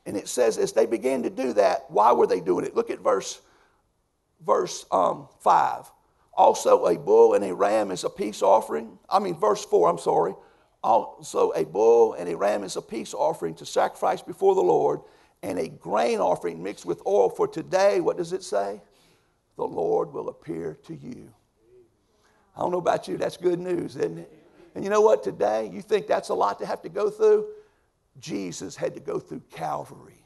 And 0.05 0.17
it 0.17 0.29
says, 0.29 0.59
as 0.59 0.73
they 0.73 0.87
began 0.87 1.23
to 1.25 1.31
do 1.31 1.53
that, 1.55 1.91
why 1.91 2.13
were 2.13 2.27
they 2.27 2.41
doing 2.41 2.65
it? 2.65 2.77
Look 2.77 2.91
at 2.91 3.01
verse, 3.01 3.41
verse 4.45 4.87
um, 4.93 5.29
5. 5.41 5.91
Also, 6.35 6.87
a 6.87 6.99
bull 6.99 7.35
and 7.35 7.45
a 7.45 7.55
ram 7.55 7.91
is 7.91 8.05
a 8.05 8.11
peace 8.11 8.43
offering. 8.43 8.99
I 9.09 9.19
mean, 9.19 9.39
verse 9.39 9.65
4, 9.65 9.89
I'm 9.89 9.99
sorry. 9.99 10.35
Also, 10.85 11.51
a 11.53 11.65
bull 11.65 12.13
and 12.13 12.29
a 12.29 12.37
ram 12.37 12.63
is 12.63 12.77
a 12.77 12.83
peace 12.83 13.15
offering 13.15 13.55
to 13.57 13.67
sacrifice 13.67 14.23
before 14.23 14.55
the 14.55 14.61
Lord, 14.61 15.01
and 15.43 15.59
a 15.59 15.69
grain 15.69 16.21
offering 16.21 16.63
mixed 16.63 16.85
with 16.85 17.03
oil. 17.07 17.31
For 17.31 17.49
today, 17.49 18.01
what 18.01 18.19
does 18.19 18.33
it 18.33 18.45
say? 18.45 18.81
The 19.57 19.65
Lord 19.65 20.13
will 20.13 20.29
appear 20.29 20.79
to 20.85 20.95
you. 20.95 21.33
I 22.55 22.61
don't 22.61 22.71
know 22.71 22.79
about 22.79 23.09
you, 23.09 23.17
that's 23.17 23.37
good 23.37 23.59
news, 23.59 23.97
isn't 23.97 24.19
it? 24.19 24.46
And 24.77 24.85
you 24.85 24.91
know 24.91 25.01
what, 25.01 25.25
today, 25.25 25.71
you 25.73 25.81
think 25.81 26.07
that's 26.07 26.29
a 26.29 26.35
lot 26.35 26.59
to 26.59 26.67
have 26.67 26.83
to 26.83 26.91
go 26.91 27.09
through? 27.09 27.47
Jesus 28.21 28.77
had 28.77 28.93
to 28.93 29.01
go 29.01 29.19
through 29.19 29.41
Calvary 29.51 30.23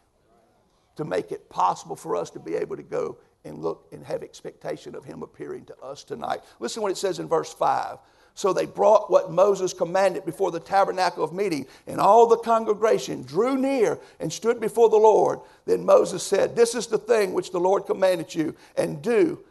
to 0.96 1.04
make 1.04 1.30
it 1.30 1.48
possible 1.48 1.94
for 1.94 2.16
us 2.16 2.30
to 2.30 2.40
be 2.40 2.56
able 2.56 2.74
to 2.74 2.82
go 2.82 3.18
and 3.44 3.58
look 3.58 3.86
and 3.92 4.04
have 4.04 4.24
expectation 4.24 4.96
of 4.96 5.04
Him 5.04 5.22
appearing 5.22 5.66
to 5.66 5.78
us 5.78 6.02
tonight. 6.02 6.40
Listen 6.58 6.82
what 6.82 6.90
it 6.90 6.98
says 6.98 7.20
in 7.20 7.28
verse 7.28 7.54
5. 7.54 7.98
So 8.34 8.52
they 8.52 8.66
brought 8.66 9.08
what 9.08 9.30
Moses 9.30 9.72
commanded 9.72 10.24
before 10.24 10.50
the 10.50 10.58
tabernacle 10.58 11.22
of 11.22 11.32
meeting, 11.32 11.66
and 11.86 12.00
all 12.00 12.26
the 12.26 12.36
congregation 12.38 13.22
drew 13.22 13.56
near 13.56 14.00
and 14.18 14.32
stood 14.32 14.58
before 14.58 14.88
the 14.88 14.96
Lord. 14.96 15.38
Then 15.64 15.84
Moses 15.84 16.24
said, 16.24 16.56
This 16.56 16.74
is 16.74 16.88
the 16.88 16.98
thing 16.98 17.34
which 17.34 17.52
the 17.52 17.60
Lord 17.60 17.86
commanded 17.86 18.34
you, 18.34 18.56
and 18.76 19.00
do, 19.00 19.44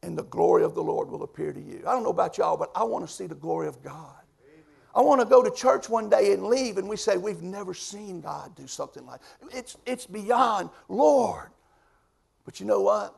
and 0.00 0.16
the 0.16 0.22
glory 0.22 0.62
of 0.62 0.76
the 0.76 0.82
Lord 0.82 1.10
will 1.10 1.24
appear 1.24 1.52
to 1.52 1.60
you. 1.60 1.82
I 1.84 1.92
don't 1.92 2.04
know 2.04 2.10
about 2.10 2.38
y'all, 2.38 2.56
but 2.56 2.70
I 2.76 2.84
want 2.84 3.04
to 3.04 3.12
see 3.12 3.26
the 3.26 3.34
glory 3.34 3.66
of 3.66 3.82
God. 3.82 4.23
I 4.94 5.00
want 5.00 5.20
to 5.20 5.26
go 5.26 5.42
to 5.42 5.50
church 5.50 5.88
one 5.88 6.08
day 6.08 6.32
and 6.32 6.44
leave, 6.44 6.78
and 6.78 6.88
we 6.88 6.96
say, 6.96 7.16
We've 7.16 7.42
never 7.42 7.74
seen 7.74 8.20
God 8.20 8.54
do 8.54 8.66
something 8.66 9.04
like 9.04 9.20
it's, 9.52 9.76
it's 9.86 10.06
beyond 10.06 10.70
Lord. 10.88 11.48
But 12.44 12.60
you 12.60 12.66
know 12.66 12.80
what? 12.80 13.14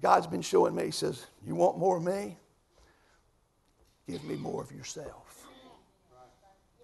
God's 0.00 0.26
been 0.26 0.42
showing 0.42 0.74
me, 0.74 0.86
He 0.86 0.90
says, 0.90 1.26
You 1.46 1.54
want 1.54 1.78
more 1.78 1.98
of 1.98 2.02
me? 2.02 2.36
Give 4.08 4.24
me 4.24 4.34
more 4.34 4.62
of 4.62 4.72
yourself. 4.72 5.46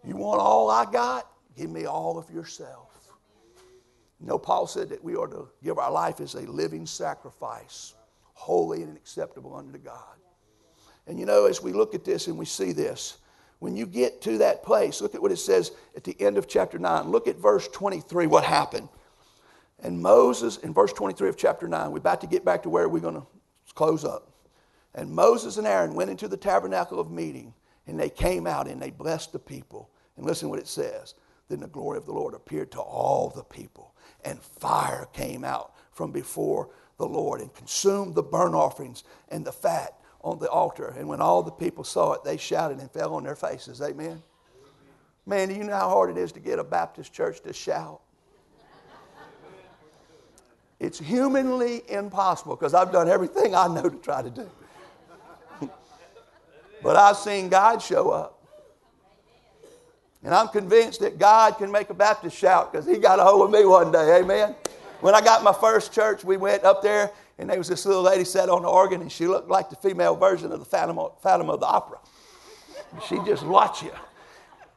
You 0.04 0.16
want 0.16 0.40
all 0.40 0.70
I 0.70 0.84
got? 0.84 1.28
Give 1.56 1.70
me 1.70 1.86
all 1.86 2.16
of 2.18 2.30
yourself. 2.30 2.92
You 4.20 4.26
know, 4.26 4.38
Paul 4.38 4.66
said 4.66 4.88
that 4.90 5.02
we 5.02 5.16
are 5.16 5.26
to 5.26 5.48
give 5.62 5.78
our 5.78 5.90
life 5.90 6.20
as 6.20 6.34
a 6.34 6.42
living 6.42 6.86
sacrifice, 6.86 7.94
holy 8.34 8.82
and 8.82 8.96
acceptable 8.96 9.56
unto 9.56 9.78
God. 9.78 10.16
And 11.08 11.18
you 11.18 11.26
know, 11.26 11.46
as 11.46 11.62
we 11.62 11.72
look 11.72 11.94
at 11.94 12.04
this 12.04 12.28
and 12.28 12.38
we 12.38 12.44
see 12.44 12.72
this, 12.72 13.18
when 13.58 13.76
you 13.76 13.86
get 13.86 14.20
to 14.22 14.38
that 14.38 14.62
place, 14.62 15.00
look 15.00 15.14
at 15.14 15.22
what 15.22 15.32
it 15.32 15.38
says 15.38 15.72
at 15.96 16.04
the 16.04 16.16
end 16.20 16.36
of 16.38 16.46
chapter 16.46 16.78
9. 16.78 17.08
Look 17.08 17.26
at 17.26 17.36
verse 17.36 17.68
23, 17.68 18.26
what 18.26 18.44
happened. 18.44 18.88
And 19.82 20.00
Moses, 20.00 20.58
in 20.58 20.74
verse 20.74 20.92
23 20.92 21.28
of 21.28 21.36
chapter 21.36 21.68
9, 21.68 21.90
we're 21.90 21.98
about 21.98 22.20
to 22.22 22.26
get 22.26 22.44
back 22.44 22.62
to 22.62 22.70
where 22.70 22.88
we're 22.88 23.00
going 23.00 23.14
to 23.14 23.26
close 23.74 24.04
up. 24.04 24.30
And 24.94 25.10
Moses 25.10 25.56
and 25.56 25.66
Aaron 25.66 25.94
went 25.94 26.10
into 26.10 26.28
the 26.28 26.36
tabernacle 26.36 26.98
of 26.98 27.10
meeting, 27.10 27.54
and 27.86 27.98
they 27.98 28.08
came 28.08 28.46
out 28.46 28.66
and 28.66 28.80
they 28.80 28.90
blessed 28.90 29.32
the 29.32 29.38
people. 29.38 29.90
And 30.16 30.24
listen 30.24 30.48
what 30.48 30.58
it 30.58 30.68
says. 30.68 31.14
Then 31.48 31.60
the 31.60 31.68
glory 31.68 31.98
of 31.98 32.06
the 32.06 32.12
Lord 32.12 32.34
appeared 32.34 32.72
to 32.72 32.80
all 32.80 33.28
the 33.28 33.44
people, 33.44 33.94
and 34.24 34.40
fire 34.40 35.06
came 35.12 35.44
out 35.44 35.72
from 35.92 36.10
before 36.10 36.70
the 36.98 37.06
Lord 37.06 37.40
and 37.40 37.52
consumed 37.54 38.14
the 38.14 38.22
burnt 38.22 38.54
offerings 38.54 39.04
and 39.28 39.44
the 39.44 39.52
fat 39.52 39.94
on 40.22 40.38
the 40.38 40.48
altar. 40.50 40.94
And 40.98 41.08
when 41.08 41.20
all 41.20 41.42
the 41.42 41.50
people 41.50 41.84
saw 41.84 42.12
it, 42.12 42.24
they 42.24 42.36
shouted 42.36 42.78
and 42.78 42.90
fell 42.90 43.14
on 43.14 43.24
their 43.24 43.36
faces. 43.36 43.80
Amen. 43.80 44.22
Man, 45.26 45.48
do 45.48 45.54
you 45.54 45.64
know 45.64 45.74
how 45.74 45.88
hard 45.88 46.10
it 46.10 46.16
is 46.16 46.32
to 46.32 46.40
get 46.40 46.58
a 46.58 46.64
Baptist 46.64 47.12
church 47.12 47.40
to 47.42 47.52
shout? 47.52 48.00
It's 50.78 50.98
humanly 50.98 51.82
impossible 51.88 52.54
because 52.54 52.74
I've 52.74 52.92
done 52.92 53.08
everything 53.08 53.54
I 53.54 53.66
know 53.66 53.88
to 53.88 53.96
try 53.96 54.22
to 54.22 54.30
do. 54.30 54.50
but 56.82 56.96
I've 56.96 57.16
seen 57.16 57.48
God 57.48 57.80
show 57.80 58.10
up. 58.10 58.36
And 60.22 60.34
I'm 60.34 60.48
convinced 60.48 61.00
that 61.00 61.18
God 61.18 61.56
can 61.56 61.70
make 61.70 61.88
a 61.88 61.94
Baptist 61.94 62.36
shout 62.36 62.72
because 62.72 62.86
he 62.86 62.98
got 62.98 63.18
a 63.18 63.24
hold 63.24 63.42
of 63.42 63.50
me 63.50 63.64
one 63.64 63.92
day. 63.92 64.18
Amen. 64.18 64.54
When 65.00 65.14
I 65.14 65.20
got 65.20 65.44
my 65.44 65.52
first 65.52 65.92
church, 65.92 66.24
we 66.24 66.36
went 66.36 66.64
up 66.64 66.82
there 66.82 67.12
and 67.38 67.50
there 67.50 67.58
was 67.58 67.68
this 67.68 67.84
little 67.84 68.02
lady 68.02 68.24
sat 68.24 68.48
on 68.48 68.62
the 68.62 68.68
organ 68.68 69.02
and 69.02 69.12
she 69.12 69.26
looked 69.26 69.48
like 69.48 69.68
the 69.68 69.76
female 69.76 70.16
version 70.16 70.52
of 70.52 70.58
the 70.58 70.64
Phantom, 70.64 70.98
Phantom 71.22 71.50
of 71.50 71.60
the 71.60 71.66
Opera. 71.66 71.98
she'd 73.06 73.24
just 73.26 73.44
watch 73.44 73.82
you. 73.82 73.92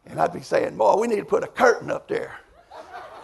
And 0.06 0.20
I'd 0.20 0.34
be 0.34 0.42
saying, 0.42 0.76
Boy, 0.76 0.96
we 0.98 1.08
need 1.08 1.20
to 1.20 1.26
put 1.26 1.44
a 1.44 1.48
curtain 1.48 1.90
up 1.90 2.08
there. 2.08 2.38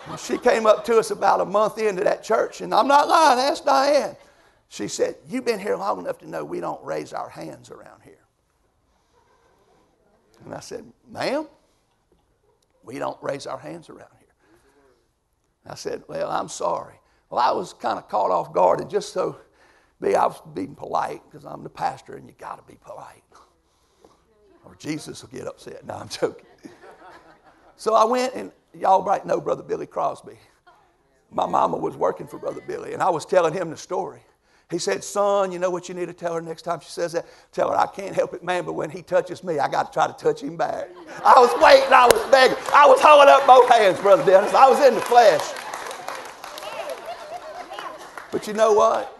And 0.07 0.19
she 0.19 0.37
came 0.37 0.65
up 0.65 0.85
to 0.85 0.97
us 0.97 1.11
about 1.11 1.41
a 1.41 1.45
month 1.45 1.77
into 1.79 2.03
that 2.03 2.23
church, 2.23 2.61
and 2.61 2.73
I'm 2.73 2.87
not 2.87 3.07
lying, 3.07 3.39
ask 3.39 3.65
Diane. 3.65 4.15
She 4.69 4.87
said, 4.87 5.15
You've 5.27 5.45
been 5.45 5.59
here 5.59 5.75
long 5.75 5.99
enough 5.99 6.19
to 6.19 6.29
know 6.29 6.45
we 6.45 6.59
don't 6.59 6.83
raise 6.83 7.11
our 7.11 7.29
hands 7.29 7.71
around 7.71 8.01
here. 8.03 8.13
And 10.43 10.53
I 10.53 10.59
said, 10.59 10.85
Ma'am, 11.09 11.47
we 12.83 12.99
don't 12.99 13.21
raise 13.21 13.47
our 13.47 13.57
hands 13.57 13.89
around 13.89 14.11
here. 14.19 14.33
I 15.67 15.75
said, 15.75 16.03
Well, 16.07 16.29
I'm 16.29 16.49
sorry. 16.49 16.95
Well, 17.29 17.39
I 17.39 17.51
was 17.51 17.73
kind 17.73 17.97
of 17.97 18.07
caught 18.07 18.31
off 18.31 18.53
guard, 18.53 18.81
and 18.81 18.89
just 18.89 19.11
so 19.11 19.37
be, 20.01 20.15
I 20.15 20.25
was 20.25 20.41
being 20.53 20.75
polite 20.75 21.21
because 21.29 21.45
I'm 21.45 21.63
the 21.63 21.69
pastor, 21.69 22.15
and 22.15 22.27
you 22.27 22.35
got 22.37 22.57
to 22.57 22.71
be 22.71 22.77
polite, 22.79 23.23
or 24.63 24.75
Jesus 24.75 25.21
will 25.21 25.29
get 25.29 25.47
upset. 25.47 25.85
No, 25.85 25.95
I'm 25.95 26.09
joking. 26.09 26.45
So 27.77 27.93
I 27.93 28.05
went, 28.05 28.33
and 28.35 28.51
y'all 28.73 29.03
might 29.03 29.25
know 29.25 29.41
Brother 29.41 29.63
Billy 29.63 29.85
Crosby. 29.85 30.37
My 31.31 31.45
mama 31.45 31.77
was 31.77 31.97
working 31.97 32.27
for 32.27 32.37
Brother 32.37 32.61
Billy, 32.65 32.93
and 32.93 33.01
I 33.01 33.09
was 33.09 33.25
telling 33.25 33.53
him 33.53 33.69
the 33.69 33.77
story. 33.77 34.21
He 34.71 34.79
said, 34.79 35.03
Son, 35.03 35.51
you 35.51 35.59
know 35.59 35.69
what 35.69 35.89
you 35.89 35.95
need 35.95 36.07
to 36.07 36.13
tell 36.13 36.33
her 36.33 36.41
next 36.41 36.63
time 36.63 36.79
she 36.79 36.89
says 36.89 37.11
that? 37.11 37.25
Tell 37.51 37.69
her, 37.69 37.77
I 37.77 37.85
can't 37.85 38.15
help 38.15 38.33
it, 38.33 38.43
man, 38.43 38.65
but 38.65 38.73
when 38.73 38.89
he 38.89 39.03
touches 39.03 39.43
me, 39.43 39.59
I 39.59 39.67
got 39.67 39.87
to 39.87 39.93
try 39.93 40.07
to 40.07 40.13
touch 40.13 40.41
him 40.41 40.57
back. 40.57 40.89
I 41.23 41.33
was 41.37 41.51
waiting, 41.61 41.93
I 41.93 42.05
was 42.11 42.31
begging. 42.31 42.57
I 42.73 42.87
was 42.87 42.99
holding 42.99 43.29
up 43.29 43.45
both 43.45 43.69
hands, 43.69 43.99
Brother 43.99 44.25
Dennis. 44.25 44.53
I 44.53 44.67
was 44.67 44.79
in 44.85 44.95
the 44.95 45.01
flesh. 45.01 45.41
But 48.35 48.47
you 48.47 48.53
know 48.53 48.73
what? 48.73 49.17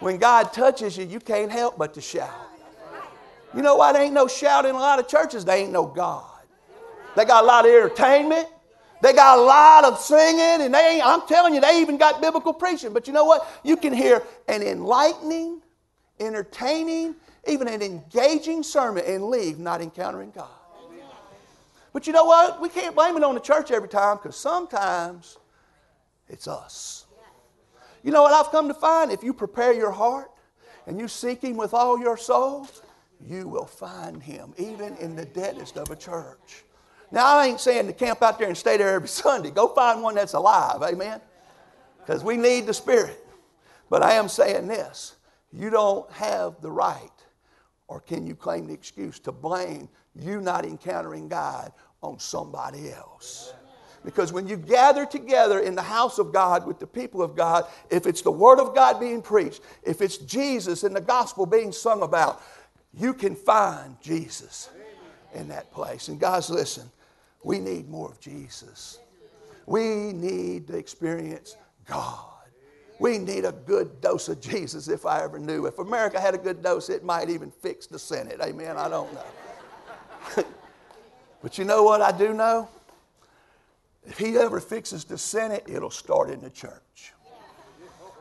When 0.00 0.18
God 0.18 0.52
touches 0.52 0.98
you, 0.98 1.06
you 1.06 1.18
can't 1.18 1.50
help 1.50 1.78
but 1.78 1.94
to 1.94 2.02
shout. 2.02 2.28
You 3.56 3.62
know 3.62 3.76
why 3.76 3.94
there 3.94 4.02
ain't 4.02 4.12
no 4.12 4.28
shouting 4.28 4.68
in 4.68 4.76
a 4.76 4.78
lot 4.78 4.98
of 4.98 5.08
churches? 5.08 5.46
They 5.46 5.62
ain't 5.62 5.72
no 5.72 5.86
God. 5.86 6.42
They 7.16 7.24
got 7.24 7.42
a 7.42 7.46
lot 7.46 7.64
of 7.64 7.70
entertainment. 7.70 8.48
They 9.00 9.14
got 9.14 9.38
a 9.38 9.40
lot 9.40 9.84
of 9.84 9.98
singing, 9.98 10.60
and 10.60 10.74
they 10.74 10.96
ain't, 10.96 11.06
I'm 11.06 11.26
telling 11.26 11.54
you, 11.54 11.62
they 11.62 11.80
even 11.80 11.96
got 11.96 12.20
biblical 12.20 12.52
preaching. 12.52 12.92
But 12.92 13.06
you 13.06 13.14
know 13.14 13.24
what? 13.24 13.48
You 13.64 13.78
can 13.78 13.94
hear 13.94 14.22
an 14.46 14.62
enlightening, 14.62 15.62
entertaining, 16.20 17.14
even 17.46 17.66
an 17.66 17.80
engaging 17.80 18.62
sermon 18.62 19.04
and 19.06 19.24
leave 19.24 19.58
not 19.58 19.80
encountering 19.80 20.32
God. 20.32 20.50
But 21.94 22.06
you 22.06 22.12
know 22.12 22.26
what? 22.26 22.60
We 22.60 22.68
can't 22.68 22.94
blame 22.94 23.16
it 23.16 23.24
on 23.24 23.32
the 23.34 23.40
church 23.40 23.70
every 23.70 23.88
time 23.88 24.18
because 24.18 24.36
sometimes 24.36 25.38
it's 26.28 26.46
us. 26.46 27.06
You 28.02 28.12
know 28.12 28.22
what 28.22 28.32
I've 28.32 28.50
come 28.50 28.68
to 28.68 28.74
find? 28.74 29.10
If 29.10 29.22
you 29.22 29.32
prepare 29.32 29.72
your 29.72 29.90
heart 29.90 30.30
and 30.86 30.98
you 30.98 31.08
seek 31.08 31.42
Him 31.42 31.56
with 31.56 31.74
all 31.74 31.98
your 31.98 32.16
soul, 32.16 32.66
you 33.26 33.46
will 33.46 33.66
find 33.66 34.22
Him 34.22 34.54
even 34.56 34.96
in 34.96 35.16
the 35.16 35.26
deadest 35.26 35.76
of 35.76 35.90
a 35.90 35.96
church. 35.96 36.64
Now, 37.12 37.38
I 37.38 37.46
ain't 37.46 37.60
saying 37.60 37.86
to 37.88 37.92
camp 37.92 38.22
out 38.22 38.38
there 38.38 38.48
and 38.48 38.56
stay 38.56 38.76
there 38.76 38.94
every 38.94 39.08
Sunday. 39.08 39.50
Go 39.50 39.68
find 39.68 40.02
one 40.02 40.14
that's 40.14 40.34
alive, 40.34 40.82
amen? 40.82 41.20
Because 41.98 42.24
we 42.24 42.36
need 42.36 42.66
the 42.66 42.74
Spirit. 42.74 43.26
But 43.88 44.02
I 44.02 44.12
am 44.12 44.28
saying 44.28 44.68
this 44.68 45.16
you 45.52 45.68
don't 45.68 46.10
have 46.12 46.60
the 46.60 46.70
right, 46.70 47.10
or 47.88 48.00
can 48.00 48.26
you 48.26 48.36
claim 48.36 48.68
the 48.68 48.72
excuse 48.72 49.18
to 49.20 49.32
blame 49.32 49.88
you 50.14 50.40
not 50.40 50.64
encountering 50.64 51.28
God 51.28 51.72
on 52.02 52.18
somebody 52.18 52.92
else? 52.92 53.52
Because 54.04 54.32
when 54.32 54.48
you 54.48 54.56
gather 54.56 55.04
together 55.04 55.60
in 55.60 55.74
the 55.74 55.82
house 55.82 56.18
of 56.18 56.32
God 56.32 56.66
with 56.66 56.78
the 56.78 56.86
people 56.86 57.22
of 57.22 57.36
God, 57.36 57.66
if 57.90 58.06
it's 58.06 58.22
the 58.22 58.30
Word 58.30 58.58
of 58.58 58.74
God 58.74 58.98
being 58.98 59.20
preached, 59.20 59.60
if 59.82 60.00
it's 60.00 60.16
Jesus 60.16 60.84
and 60.84 60.96
the 60.96 61.00
gospel 61.00 61.44
being 61.44 61.70
sung 61.70 62.02
about, 62.02 62.42
you 62.94 63.12
can 63.12 63.36
find 63.36 63.96
Jesus 64.00 64.70
in 65.34 65.48
that 65.48 65.70
place. 65.72 66.08
And 66.08 66.18
guys, 66.18 66.48
listen, 66.48 66.90
we 67.42 67.58
need 67.58 67.88
more 67.88 68.10
of 68.10 68.20
Jesus. 68.20 68.98
We 69.66 70.12
need 70.12 70.66
to 70.68 70.76
experience 70.76 71.56
God. 71.86 72.26
We 72.98 73.18
need 73.18 73.44
a 73.44 73.52
good 73.52 74.00
dose 74.00 74.28
of 74.28 74.40
Jesus 74.40 74.88
if 74.88 75.06
I 75.06 75.22
ever 75.22 75.38
knew. 75.38 75.66
If 75.66 75.78
America 75.78 76.20
had 76.20 76.34
a 76.34 76.38
good 76.38 76.62
dose, 76.62 76.90
it 76.90 77.04
might 77.04 77.30
even 77.30 77.50
fix 77.50 77.86
the 77.86 77.98
Senate. 77.98 78.40
Amen. 78.42 78.76
I 78.76 78.88
don't 78.88 79.12
know. 79.14 80.44
but 81.42 81.56
you 81.56 81.64
know 81.64 81.82
what 81.82 82.02
I 82.02 82.12
do 82.12 82.34
know? 82.34 82.68
If 84.10 84.18
he 84.18 84.36
ever 84.36 84.60
fixes 84.60 85.04
the 85.04 85.16
Senate, 85.16 85.64
it'll 85.66 85.90
start 85.90 86.28
in 86.28 86.42
the 86.42 86.50
church. 86.50 87.14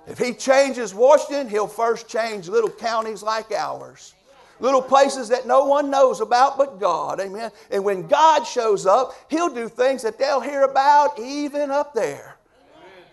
If 0.08 0.18
he 0.18 0.34
changes 0.34 0.96
Washington, 0.96 1.50
he'll 1.50 1.68
first 1.68 2.08
change 2.08 2.48
little 2.48 2.70
counties 2.70 3.22
like 3.22 3.52
ours 3.52 4.14
little 4.60 4.82
places 4.82 5.30
that 5.30 5.48
no 5.48 5.66
one 5.66 5.90
knows 5.90 6.22
about 6.22 6.58
but 6.58 6.80
God. 6.80 7.20
Amen. 7.20 7.52
And 7.72 7.84
when 7.84 8.08
God 8.08 8.44
shows 8.44 8.86
up, 8.86 9.14
He'll 9.30 9.54
do 9.54 9.70
things 9.70 10.02
that 10.04 10.20
they'll 10.20 10.42
hear 10.42 10.64
about 10.64 11.20
even 11.20 11.72
up 11.72 11.94
there. 11.94 12.38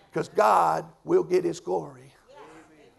Because 0.09 0.29
God 0.29 0.85
will 1.03 1.23
get 1.23 1.43
His 1.43 1.59
glory. 1.59 2.11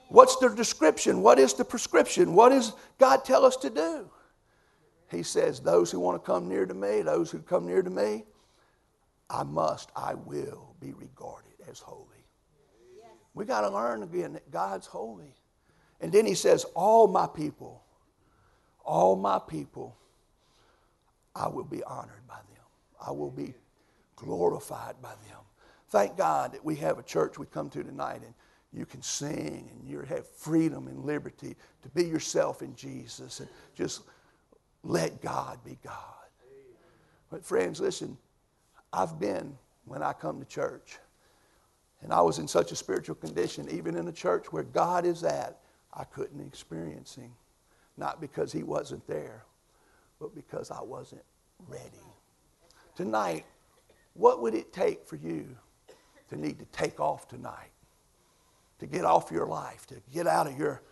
What's 0.08 0.36
the 0.36 0.48
description? 0.48 1.20
What 1.20 1.38
is 1.38 1.54
the 1.54 1.64
prescription? 1.64 2.34
What 2.34 2.48
does 2.50 2.72
God 2.98 3.24
tell 3.24 3.44
us 3.44 3.56
to 3.56 3.70
do? 3.70 4.08
He 5.10 5.22
says, 5.22 5.60
Those 5.60 5.90
who 5.90 6.00
want 6.00 6.22
to 6.22 6.26
come 6.26 6.48
near 6.48 6.64
to 6.64 6.74
me, 6.74 7.02
those 7.02 7.30
who 7.30 7.40
come 7.40 7.66
near 7.66 7.82
to 7.82 7.90
me, 7.90 8.24
I 9.30 9.42
must, 9.42 9.90
I 9.94 10.14
will 10.14 10.74
be 10.80 10.92
regarded 10.92 11.52
as 11.70 11.80
holy. 11.80 12.04
We 13.34 13.44
got 13.44 13.60
to 13.60 13.70
learn 13.70 14.02
again 14.02 14.32
that 14.32 14.50
God's 14.50 14.86
holy. 14.86 15.34
And 16.00 16.10
then 16.10 16.26
he 16.26 16.34
says, 16.34 16.64
All 16.74 17.06
my 17.06 17.26
people 17.26 17.82
all 18.88 19.16
my 19.16 19.38
people, 19.38 19.94
I 21.36 21.46
will 21.46 21.64
be 21.64 21.84
honored 21.84 22.26
by 22.26 22.36
them. 22.36 22.64
I 23.06 23.10
will 23.10 23.30
be 23.30 23.52
glorified 24.16 24.94
by 25.02 25.10
them. 25.28 25.38
Thank 25.90 26.16
God 26.16 26.52
that 26.52 26.64
we 26.64 26.74
have 26.76 26.98
a 26.98 27.02
church 27.02 27.38
we 27.38 27.44
come 27.46 27.68
to 27.70 27.84
tonight 27.84 28.22
and 28.24 28.32
you 28.72 28.86
can 28.86 29.02
sing 29.02 29.70
and 29.70 29.86
you 29.86 30.00
have 30.00 30.26
freedom 30.26 30.88
and 30.88 31.04
liberty 31.04 31.54
to 31.82 31.88
be 31.90 32.04
yourself 32.04 32.62
in 32.62 32.74
Jesus 32.74 33.40
and 33.40 33.48
just 33.74 34.00
let 34.82 35.20
God 35.20 35.58
be 35.64 35.78
God. 35.84 35.94
But, 37.30 37.44
friends, 37.44 37.78
listen, 37.78 38.16
I've 38.92 39.18
been 39.18 39.56
when 39.84 40.02
I 40.02 40.12
come 40.12 40.38
to 40.40 40.46
church, 40.46 40.98
and 42.02 42.12
I 42.12 42.20
was 42.20 42.38
in 42.38 42.46
such 42.46 42.72
a 42.72 42.76
spiritual 42.76 43.16
condition, 43.16 43.68
even 43.70 43.96
in 43.96 44.08
a 44.08 44.12
church 44.12 44.52
where 44.52 44.62
God 44.62 45.04
is 45.04 45.24
at, 45.24 45.58
I 45.92 46.04
couldn't 46.04 46.46
experience 46.46 47.14
Him. 47.14 47.32
Not 47.98 48.20
because 48.20 48.52
he 48.52 48.62
wasn't 48.62 49.06
there, 49.08 49.44
but 50.20 50.34
because 50.34 50.70
I 50.70 50.80
wasn't 50.80 51.24
ready. 51.66 52.06
Tonight, 52.94 53.44
what 54.14 54.40
would 54.40 54.54
it 54.54 54.72
take 54.72 55.04
for 55.04 55.16
you 55.16 55.56
to 56.30 56.36
need 56.36 56.60
to 56.60 56.64
take 56.66 57.00
off 57.00 57.26
tonight? 57.26 57.72
To 58.78 58.86
get 58.86 59.04
off 59.04 59.32
your 59.32 59.46
life, 59.46 59.86
to 59.88 59.96
get 60.14 60.28
out 60.28 60.46
of 60.46 60.56
your 60.56 60.82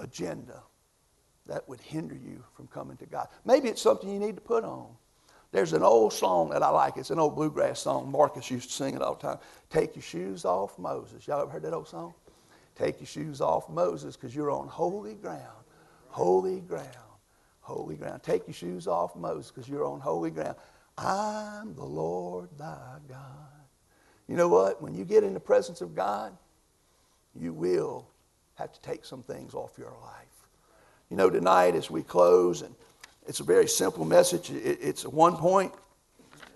agenda 0.00 0.60
that 1.46 1.68
would 1.68 1.80
hinder 1.80 2.16
you 2.16 2.42
from 2.56 2.66
coming 2.66 2.96
to 2.96 3.06
God. 3.06 3.28
Maybe 3.44 3.68
it's 3.68 3.82
something 3.82 4.10
you 4.10 4.18
need 4.18 4.34
to 4.34 4.42
put 4.42 4.64
on. 4.64 4.88
There's 5.54 5.72
an 5.72 5.84
old 5.84 6.12
song 6.12 6.50
that 6.50 6.64
I 6.64 6.70
like. 6.70 6.96
It's 6.96 7.10
an 7.10 7.20
old 7.20 7.36
bluegrass 7.36 7.78
song. 7.78 8.10
Marcus 8.10 8.50
used 8.50 8.70
to 8.70 8.74
sing 8.74 8.96
it 8.96 9.02
all 9.02 9.14
the 9.14 9.22
time. 9.22 9.38
Take 9.70 9.94
your 9.94 10.02
shoes 10.02 10.44
off, 10.44 10.76
Moses. 10.80 11.28
Y'all 11.28 11.42
ever 11.42 11.48
heard 11.52 11.62
that 11.62 11.72
old 11.72 11.86
song? 11.86 12.12
Take 12.74 12.98
your 12.98 13.06
shoes 13.06 13.40
off, 13.40 13.70
Moses, 13.70 14.16
because 14.16 14.34
you're 14.34 14.50
on 14.50 14.66
holy 14.66 15.14
ground. 15.14 15.64
Holy 16.08 16.58
ground. 16.58 16.88
Holy 17.60 17.94
ground. 17.94 18.24
Take 18.24 18.48
your 18.48 18.54
shoes 18.54 18.88
off, 18.88 19.14
Moses, 19.14 19.52
because 19.52 19.68
you're 19.68 19.84
on 19.84 20.00
holy 20.00 20.32
ground. 20.32 20.56
I'm 20.98 21.72
the 21.76 21.84
Lord 21.84 22.48
thy 22.58 22.96
God. 23.08 23.20
You 24.26 24.34
know 24.34 24.48
what? 24.48 24.82
When 24.82 24.92
you 24.92 25.04
get 25.04 25.22
in 25.22 25.34
the 25.34 25.40
presence 25.40 25.80
of 25.82 25.94
God, 25.94 26.36
you 27.32 27.52
will 27.52 28.08
have 28.56 28.72
to 28.72 28.80
take 28.80 29.04
some 29.04 29.22
things 29.22 29.54
off 29.54 29.78
your 29.78 29.94
life. 30.02 30.48
You 31.10 31.16
know, 31.16 31.30
tonight 31.30 31.76
as 31.76 31.92
we 31.92 32.02
close, 32.02 32.62
and 32.62 32.74
it's 33.26 33.40
a 33.40 33.44
very 33.44 33.66
simple 33.66 34.04
message, 34.04 34.50
it's 34.50 35.04
a 35.04 35.10
one 35.10 35.36
point, 35.36 35.72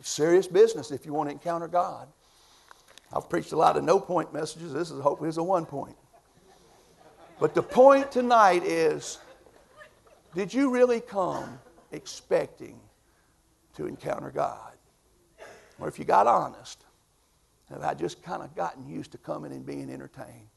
serious 0.03 0.47
business 0.47 0.91
if 0.91 1.07
you 1.07 1.13
want 1.13 1.29
to 1.29 1.33
encounter 1.33 1.69
God. 1.69 2.09
I've 3.13 3.29
preached 3.29 3.53
a 3.53 3.57
lot 3.57 3.77
of 3.77 3.85
no 3.85 3.99
point 3.99 4.33
messages. 4.35 4.73
This 4.73 4.91
is 4.91 5.01
hopefully 5.01 5.31
is 5.31 5.39
a 5.39 5.43
one 5.43 5.65
point. 5.65 5.97
But 7.41 7.55
the 7.55 7.63
point 7.63 8.13
tonight 8.13 8.65
is 8.65 9.19
did 10.35 10.53
you 10.53 10.71
really 10.71 11.01
come 11.01 11.59
expecting 11.93 12.79
to 13.75 13.87
encounter 13.87 14.31
God? 14.31 14.73
Or 15.79 15.89
if 15.89 15.99
you 15.99 16.05
got 16.05 16.27
honest, 16.27 16.85
have 17.71 17.83
I 17.83 17.95
just 17.95 18.23
kind 18.23 18.43
of 18.43 18.55
gotten 18.55 18.87
used 18.87 19.13
to 19.13 19.19
coming 19.19 19.53
and 19.53 19.65
being 19.65 19.91
entertained? 19.91 20.49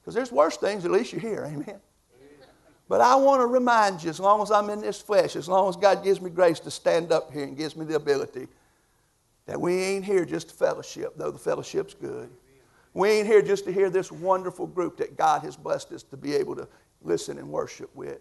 Because 0.00 0.14
there's 0.14 0.32
worse 0.32 0.56
things, 0.56 0.84
at 0.84 0.90
least 0.90 1.12
you're 1.12 1.20
here, 1.20 1.44
amen? 1.46 1.80
But 2.88 3.00
I 3.00 3.16
want 3.16 3.40
to 3.40 3.46
remind 3.46 4.02
you, 4.04 4.10
as 4.10 4.20
long 4.20 4.42
as 4.42 4.50
I'm 4.50 4.70
in 4.70 4.80
this 4.80 5.00
flesh, 5.00 5.34
as 5.34 5.48
long 5.48 5.68
as 5.68 5.76
God 5.76 6.04
gives 6.04 6.20
me 6.20 6.30
grace 6.30 6.60
to 6.60 6.70
stand 6.70 7.10
up 7.10 7.32
here 7.32 7.42
and 7.42 7.56
gives 7.56 7.76
me 7.76 7.84
the 7.84 7.96
ability, 7.96 8.46
that 9.46 9.60
we 9.60 9.74
ain't 9.74 10.04
here 10.04 10.24
just 10.24 10.50
to 10.50 10.54
fellowship, 10.54 11.14
though 11.16 11.30
the 11.30 11.38
fellowship's 11.38 11.94
good. 11.94 12.30
We 12.94 13.10
ain't 13.10 13.26
here 13.26 13.42
just 13.42 13.64
to 13.66 13.72
hear 13.72 13.90
this 13.90 14.10
wonderful 14.10 14.66
group 14.66 14.96
that 14.98 15.16
God 15.16 15.42
has 15.42 15.56
blessed 15.56 15.92
us 15.92 16.02
to 16.04 16.16
be 16.16 16.34
able 16.34 16.56
to 16.56 16.68
listen 17.02 17.38
and 17.38 17.48
worship 17.48 17.94
with. 17.94 18.20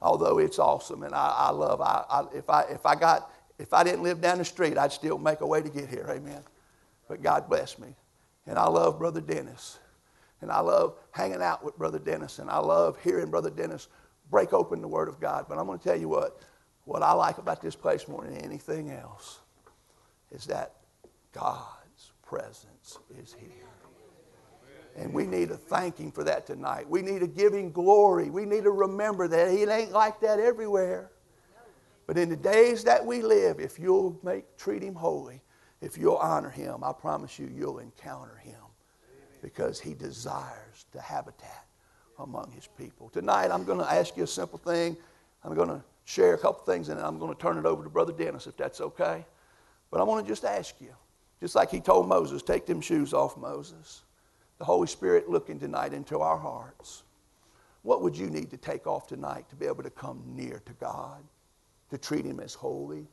Although 0.00 0.38
it's 0.38 0.58
awesome 0.58 1.02
and 1.02 1.14
I, 1.14 1.34
I 1.36 1.50
love, 1.50 1.80
I, 1.80 2.04
I, 2.08 2.24
if, 2.34 2.48
I, 2.50 2.62
if 2.62 2.86
I 2.86 2.94
got, 2.94 3.30
if 3.58 3.72
I 3.72 3.82
didn't 3.84 4.02
live 4.02 4.20
down 4.20 4.38
the 4.38 4.44
street, 4.44 4.78
I'd 4.78 4.92
still 4.92 5.18
make 5.18 5.40
a 5.40 5.46
way 5.46 5.62
to 5.62 5.68
get 5.68 5.88
here. 5.88 6.06
Amen. 6.08 6.42
But 7.08 7.22
God 7.22 7.48
bless 7.48 7.78
me. 7.78 7.94
And 8.46 8.58
I 8.58 8.68
love 8.68 8.98
Brother 8.98 9.20
Dennis. 9.20 9.78
And 10.40 10.50
I 10.52 10.60
love 10.60 10.94
hanging 11.10 11.42
out 11.42 11.64
with 11.64 11.76
Brother 11.76 11.98
Dennis. 11.98 12.38
And 12.38 12.50
I 12.50 12.58
love 12.58 12.98
hearing 13.02 13.30
Brother 13.30 13.50
Dennis 13.50 13.88
break 14.30 14.52
open 14.52 14.80
the 14.80 14.88
Word 14.88 15.08
of 15.08 15.20
God. 15.20 15.46
But 15.48 15.58
I'm 15.58 15.66
going 15.66 15.78
to 15.78 15.84
tell 15.84 15.98
you 15.98 16.08
what, 16.08 16.40
what 16.84 17.02
I 17.02 17.12
like 17.12 17.38
about 17.38 17.60
this 17.60 17.74
place 17.74 18.06
more 18.08 18.24
than 18.24 18.36
anything 18.36 18.90
else 18.90 19.40
is 20.30 20.46
that 20.46 20.74
God's 21.32 22.12
presence 22.22 22.98
is 23.20 23.34
here. 23.38 23.50
And 24.96 25.12
we 25.12 25.26
need 25.26 25.48
to 25.48 25.56
thank 25.56 25.98
Him 25.98 26.10
for 26.10 26.24
that 26.24 26.46
tonight. 26.46 26.88
We 26.88 27.02
need 27.02 27.20
to 27.20 27.26
give 27.26 27.52
Him 27.52 27.70
glory. 27.70 28.30
We 28.30 28.44
need 28.44 28.64
to 28.64 28.70
remember 28.70 29.28
that 29.28 29.50
He 29.52 29.62
ain't 29.62 29.92
like 29.92 30.20
that 30.20 30.40
everywhere. 30.40 31.10
But 32.06 32.18
in 32.18 32.28
the 32.30 32.36
days 32.36 32.84
that 32.84 33.04
we 33.04 33.22
live, 33.22 33.60
if 33.60 33.78
you'll 33.78 34.18
make, 34.22 34.56
treat 34.56 34.82
Him 34.82 34.94
holy, 34.94 35.42
if 35.80 35.96
you'll 35.98 36.16
honor 36.16 36.50
Him, 36.50 36.82
I 36.82 36.92
promise 36.92 37.38
you, 37.38 37.48
you'll 37.54 37.78
encounter 37.78 38.36
Him 38.36 38.58
because 39.40 39.80
He 39.80 39.94
desires 39.94 40.86
to 40.92 41.00
habitat 41.00 41.66
among 42.18 42.50
His 42.52 42.66
people. 42.66 43.08
Tonight, 43.10 43.50
I'm 43.50 43.64
going 43.64 43.78
to 43.78 43.90
ask 43.90 44.16
you 44.16 44.24
a 44.24 44.28
simple 44.28 44.58
thing. 44.58 44.96
I'm 45.44 45.54
going 45.54 45.68
to 45.68 45.82
share 46.04 46.34
a 46.34 46.38
couple 46.38 46.64
things 46.64 46.88
and 46.88 46.98
I'm 46.98 47.18
going 47.18 47.34
to 47.34 47.40
turn 47.40 47.58
it 47.58 47.66
over 47.66 47.84
to 47.84 47.90
Brother 47.90 48.12
Dennis 48.12 48.46
if 48.46 48.56
that's 48.56 48.80
okay. 48.80 49.24
But 49.90 50.00
I 50.00 50.04
want 50.04 50.24
to 50.24 50.30
just 50.30 50.44
ask 50.44 50.74
you, 50.80 50.94
just 51.40 51.54
like 51.54 51.70
he 51.70 51.80
told 51.80 52.08
Moses, 52.08 52.42
take 52.42 52.66
them 52.66 52.80
shoes 52.80 53.12
off, 53.12 53.36
Moses. 53.36 54.02
The 54.58 54.64
Holy 54.64 54.88
Spirit 54.88 55.28
looking 55.28 55.58
tonight 55.60 55.92
into 55.92 56.20
our 56.20 56.36
hearts. 56.36 57.04
What 57.82 58.02
would 58.02 58.16
you 58.16 58.28
need 58.28 58.50
to 58.50 58.56
take 58.56 58.86
off 58.86 59.06
tonight 59.06 59.48
to 59.50 59.56
be 59.56 59.66
able 59.66 59.84
to 59.84 59.90
come 59.90 60.22
near 60.26 60.60
to 60.66 60.72
God, 60.74 61.22
to 61.90 61.98
treat 61.98 62.24
Him 62.24 62.40
as 62.40 62.54
holy? 62.54 63.06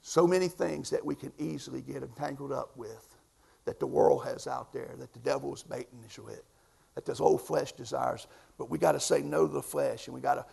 So 0.00 0.26
many 0.26 0.48
things 0.48 0.90
that 0.90 1.04
we 1.04 1.14
can 1.14 1.32
easily 1.38 1.80
get 1.80 2.02
entangled 2.02 2.52
up 2.52 2.76
with 2.76 3.17
that 3.68 3.80
the 3.80 3.86
world 3.86 4.24
has 4.26 4.48
out 4.48 4.72
there, 4.72 4.94
that 4.98 5.12
the 5.14 5.20
devil 5.20 5.54
is 5.54 5.62
baiting 5.62 6.04
us 6.06 6.18
with, 6.18 6.42
that 6.96 7.06
this 7.06 7.20
old 7.20 7.42
flesh 7.42 7.72
desires. 7.72 8.26
But 8.58 8.70
we 8.70 8.78
got 8.78 8.92
to 8.92 9.00
say 9.00 9.22
no 9.22 9.46
to 9.46 9.54
the 9.54 9.62
flesh 9.62 10.08
and 10.08 10.14
we 10.14 10.22
got 10.22 10.36
to 10.36 10.46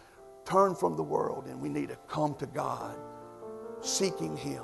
turn 0.46 0.76
from 0.76 0.98
the 0.98 1.04
world 1.04 1.48
and 1.48 1.62
we 1.62 1.70
need 1.70 1.90
to 1.90 1.98
come 2.10 2.36
to 2.36 2.48
God, 2.48 2.98
seeking 3.82 4.38
Him 4.38 4.64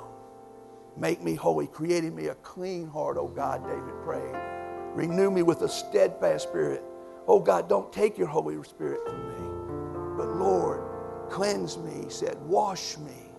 Make 0.96 1.22
me 1.22 1.34
holy, 1.34 1.68
creating 1.68 2.14
me 2.14 2.26
a 2.28 2.36
clean 2.36 2.86
heart, 2.88 3.16
oh 3.18 3.28
God, 3.28 3.64
David 3.64 3.94
prayed. 4.04 4.36
Renew 4.94 5.30
me 5.30 5.42
with 5.42 5.62
a 5.62 5.68
steadfast 5.68 6.48
spirit. 6.48 6.84
Oh 7.26 7.40
God, 7.40 7.68
don't 7.68 7.92
take 7.92 8.18
your 8.18 8.28
Holy 8.28 8.62
Spirit 8.64 9.00
from 9.06 9.28
me. 9.28 10.16
But 10.18 10.36
Lord, 10.36 10.82
cleanse 11.30 11.78
me, 11.78 12.04
he 12.04 12.10
said, 12.10 12.36
wash 12.42 12.98
me. 12.98 13.30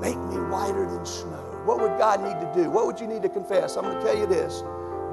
Make 0.00 0.16
me 0.16 0.36
whiter 0.36 0.86
than 0.88 1.06
snow. 1.06 1.47
What 1.68 1.80
would 1.82 1.98
God 1.98 2.22
need 2.22 2.40
to 2.40 2.50
do? 2.54 2.70
What 2.70 2.86
would 2.86 2.98
you 2.98 3.06
need 3.06 3.20
to 3.20 3.28
confess? 3.28 3.76
I'm 3.76 3.84
going 3.84 3.98
to 3.98 4.02
tell 4.02 4.16
you 4.16 4.24
this. 4.24 4.62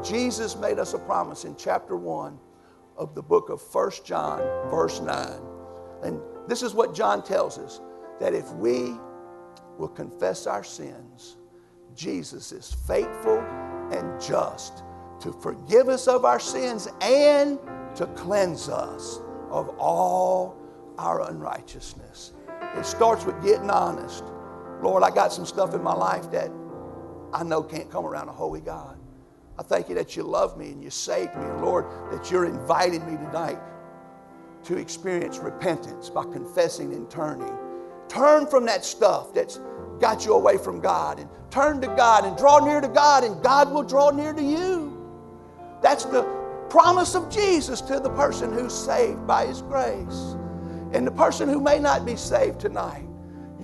Jesus 0.08 0.56
made 0.56 0.80
us 0.80 0.94
a 0.94 1.00
promise 1.00 1.44
in 1.44 1.54
chapter 1.58 1.98
1 1.98 2.40
of 2.96 3.14
the 3.14 3.22
book 3.22 3.50
of 3.50 3.62
1 3.62 3.92
John, 4.06 4.40
verse 4.70 5.02
9. 5.02 5.28
And 6.02 6.22
this 6.48 6.64
is 6.64 6.74
what 6.74 6.96
John 6.96 7.24
tells 7.24 7.58
us 7.58 7.82
that 8.22 8.34
if 8.34 8.50
we 8.54 8.94
will 9.78 9.90
confess 9.90 10.48
our 10.48 10.64
sins, 10.64 11.36
Jesus 11.94 12.54
is 12.54 12.74
faithful 12.88 13.40
and 13.92 14.22
just 14.22 14.82
to 15.20 15.34
forgive 15.34 15.90
us 15.90 16.08
of 16.08 16.24
our 16.24 16.40
sins 16.40 16.88
and 17.02 17.60
to 17.96 18.08
cleanse 18.16 18.70
us 18.70 19.20
of 19.50 19.68
all 19.78 20.56
our 20.98 21.30
unrighteousness. 21.30 22.32
It 22.78 22.86
starts 22.86 23.26
with 23.26 23.44
getting 23.44 23.70
honest. 23.70 24.24
Lord, 24.86 25.04
I 25.04 25.10
got 25.10 25.34
some 25.34 25.46
stuff 25.46 25.74
in 25.74 25.84
my 25.84 25.94
life 25.94 26.32
that 26.32 26.52
I 27.34 27.44
know 27.44 27.62
can't 27.62 27.92
come 27.92 28.06
around 28.06 28.30
a 28.30 28.34
holy 28.34 28.62
God. 28.62 28.98
I 29.60 29.64
thank 29.64 29.90
you 29.90 29.96
that 29.96 30.16
you 30.16 30.24
love 30.24 30.58
me 30.58 30.72
and 30.72 30.84
you 30.84 30.90
saved 30.90 31.36
me. 31.36 31.46
Lord, 31.62 31.86
that 32.12 32.32
you're 32.32 32.46
inviting 32.46 33.06
me 33.06 33.18
tonight 33.18 33.60
to 34.64 34.78
experience 34.78 35.40
repentance 35.40 36.10
by 36.10 36.24
confessing 36.24 36.94
and 36.94 37.10
turning 37.10 37.58
Turn 38.08 38.46
from 38.48 38.66
that 38.66 38.86
stuff 38.86 39.34
that's 39.34 39.60
got 40.00 40.26
you 40.26 40.34
away 40.34 40.58
from 40.58 40.80
God 40.80 41.20
and 41.20 41.30
turn 41.50 41.82
to 41.82 41.88
God 41.88 42.26
and 42.26 42.38
draw 42.38 42.60
near 42.60 42.82
to 42.82 42.88
God, 42.88 43.24
and 43.24 43.42
God 43.42 43.72
will 43.72 43.84
draw 43.84 44.10
near 44.12 44.34
to 44.34 44.42
you. 44.42 44.92
That's 45.82 46.06
the 46.06 46.24
promise 46.70 47.16
of 47.16 47.30
Jesus 47.30 47.82
to 47.82 48.00
the 48.00 48.10
person 48.10 48.54
who's 48.54 48.74
saved 48.74 49.26
by 49.26 49.48
His 49.48 49.62
grace. 49.62 50.36
And 50.94 51.06
the 51.06 51.12
person 51.12 51.50
who 51.50 51.60
may 51.60 51.80
not 51.80 52.06
be 52.06 52.16
saved 52.16 52.60
tonight, 52.60 53.06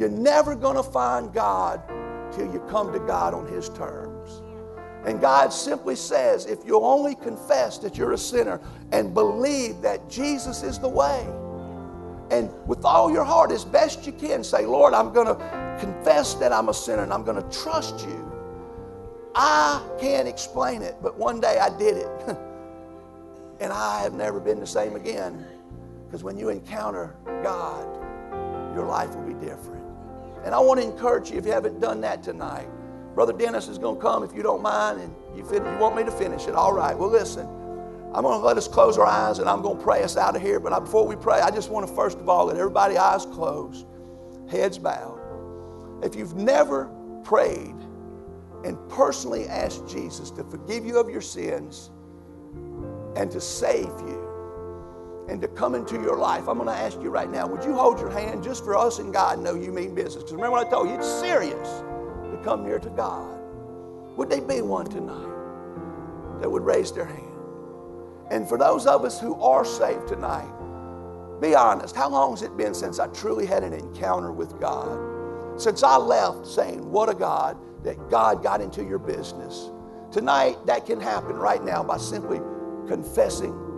you're 0.01 0.09
never 0.09 0.55
going 0.55 0.75
to 0.75 0.83
find 0.83 1.31
God 1.31 1.79
till 2.33 2.51
you 2.51 2.59
come 2.67 2.91
to 2.91 2.97
God 2.97 3.35
on 3.35 3.45
His 3.45 3.69
terms. 3.69 4.41
And 5.05 5.21
God 5.21 5.53
simply 5.53 5.95
says, 5.95 6.47
if 6.47 6.65
you'll 6.65 6.85
only 6.85 7.13
confess 7.13 7.77
that 7.77 7.99
you're 7.99 8.13
a 8.13 8.17
sinner 8.17 8.59
and 8.91 9.13
believe 9.13 9.79
that 9.81 10.09
Jesus 10.09 10.63
is 10.63 10.79
the 10.79 10.89
way, 10.89 11.27
and 12.31 12.49
with 12.65 12.83
all 12.83 13.11
your 13.11 13.23
heart, 13.23 13.51
as 13.51 13.63
best 13.63 14.07
you 14.07 14.11
can, 14.13 14.43
say, 14.43 14.65
Lord, 14.65 14.95
I'm 14.95 15.13
going 15.13 15.27
to 15.27 15.77
confess 15.79 16.33
that 16.35 16.51
I'm 16.51 16.69
a 16.69 16.73
sinner 16.73 17.03
and 17.03 17.13
I'm 17.13 17.23
going 17.23 17.39
to 17.39 17.59
trust 17.59 17.99
you. 18.07 18.31
I 19.35 19.87
can't 19.99 20.27
explain 20.27 20.81
it, 20.81 20.95
but 21.03 21.15
one 21.15 21.39
day 21.39 21.59
I 21.59 21.77
did 21.77 21.97
it. 21.97 22.09
and 23.59 23.71
I 23.71 24.01
have 24.01 24.13
never 24.13 24.39
been 24.39 24.59
the 24.59 24.67
same 24.67 24.95
again. 24.95 25.45
Because 26.05 26.23
when 26.23 26.37
you 26.37 26.49
encounter 26.49 27.15
God, 27.43 27.85
your 28.73 28.87
life 28.87 29.15
will 29.15 29.27
be 29.27 29.45
different. 29.45 29.80
And 30.43 30.55
I 30.55 30.59
want 30.59 30.79
to 30.79 30.85
encourage 30.85 31.31
you 31.31 31.37
if 31.37 31.45
you 31.45 31.51
haven't 31.51 31.79
done 31.79 32.01
that 32.01 32.23
tonight. 32.23 32.67
Brother 33.13 33.33
Dennis 33.33 33.67
is 33.67 33.77
going 33.77 33.95
to 33.95 34.01
come 34.01 34.23
if 34.23 34.33
you 34.33 34.41
don't 34.41 34.61
mind, 34.61 35.01
and 35.01 35.13
you, 35.35 35.43
you 35.53 35.77
want 35.77 35.95
me 35.95 36.03
to 36.03 36.11
finish 36.11 36.47
it. 36.47 36.55
All 36.55 36.73
right, 36.73 36.97
well, 36.97 37.09
listen. 37.09 37.47
I'm 38.13 38.23
going 38.23 38.39
to 38.39 38.45
let 38.45 38.57
us 38.57 38.67
close 38.67 38.97
our 38.97 39.05
eyes 39.05 39.39
and 39.39 39.47
I'm 39.47 39.61
going 39.61 39.77
to 39.77 39.83
pray 39.83 40.03
us 40.03 40.17
out 40.17 40.35
of 40.35 40.41
here. 40.41 40.59
But 40.59 40.77
before 40.81 41.07
we 41.07 41.15
pray, 41.15 41.39
I 41.39 41.49
just 41.49 41.69
want 41.69 41.87
to 41.87 41.95
first 41.95 42.17
of 42.17 42.27
all 42.27 42.47
let 42.47 42.57
everybody 42.57 42.97
eyes 42.97 43.25
closed, 43.25 43.85
heads 44.49 44.77
bowed. 44.77 45.17
If 46.03 46.15
you've 46.15 46.35
never 46.35 46.89
prayed 47.23 47.75
and 48.65 48.77
personally 48.89 49.47
asked 49.47 49.87
Jesus 49.87 50.29
to 50.31 50.43
forgive 50.43 50.85
you 50.85 50.99
of 50.99 51.09
your 51.09 51.21
sins 51.21 51.89
and 53.15 53.31
to 53.31 53.39
save 53.39 53.85
you 53.85 54.20
and 55.31 55.39
to 55.41 55.47
come 55.47 55.75
into 55.75 55.95
your 55.95 56.17
life, 56.17 56.49
I'm 56.49 56.57
going 56.57 56.67
to 56.67 56.75
ask 56.75 57.01
you 57.01 57.09
right 57.09 57.31
now 57.31 57.47
would 57.47 57.63
you 57.63 57.73
hold 57.73 57.99
your 57.99 58.09
hand 58.09 58.43
just 58.43 58.65
for 58.65 58.75
us 58.75 58.99
and 58.99 59.13
God 59.13 59.39
know 59.39 59.55
you 59.55 59.71
mean 59.71 59.95
business? 59.95 60.17
Because 60.17 60.33
remember 60.33 60.57
what 60.57 60.67
I 60.67 60.69
told 60.69 60.89
you, 60.89 60.95
it's 60.95 61.07
serious 61.07 61.69
to 61.79 62.41
come 62.43 62.65
near 62.65 62.79
to 62.79 62.89
God. 62.89 63.39
Would 64.17 64.29
they 64.29 64.41
be 64.41 64.61
one 64.61 64.87
tonight 64.87 66.41
that 66.41 66.51
would 66.51 66.63
raise 66.63 66.91
their 66.91 67.05
hand? 67.05 67.31
And 68.29 68.47
for 68.47 68.57
those 68.57 68.85
of 68.85 69.05
us 69.05 69.21
who 69.21 69.39
are 69.41 69.63
saved 69.63 70.09
tonight, 70.09 70.51
be 71.39 71.55
honest. 71.55 71.95
How 71.95 72.09
long 72.09 72.31
has 72.31 72.43
it 72.43 72.55
been 72.57 72.73
since 72.73 72.99
I 72.99 73.07
truly 73.07 73.45
had 73.45 73.63
an 73.63 73.73
encounter 73.73 74.33
with 74.33 74.59
God? 74.59 75.59
Since 75.59 75.81
I 75.81 75.95
left 75.95 76.45
saying, 76.45 76.91
What 76.91 77.07
a 77.09 77.15
God, 77.15 77.57
that 77.83 78.09
God 78.09 78.43
got 78.43 78.59
into 78.59 78.83
your 78.83 78.99
business. 78.99 79.71
Tonight, 80.11 80.57
that 80.65 80.85
can 80.85 80.99
happen 80.99 81.37
right 81.37 81.63
now 81.63 81.83
by 81.83 81.97
simply 81.97 82.39
confessing, 82.87 83.70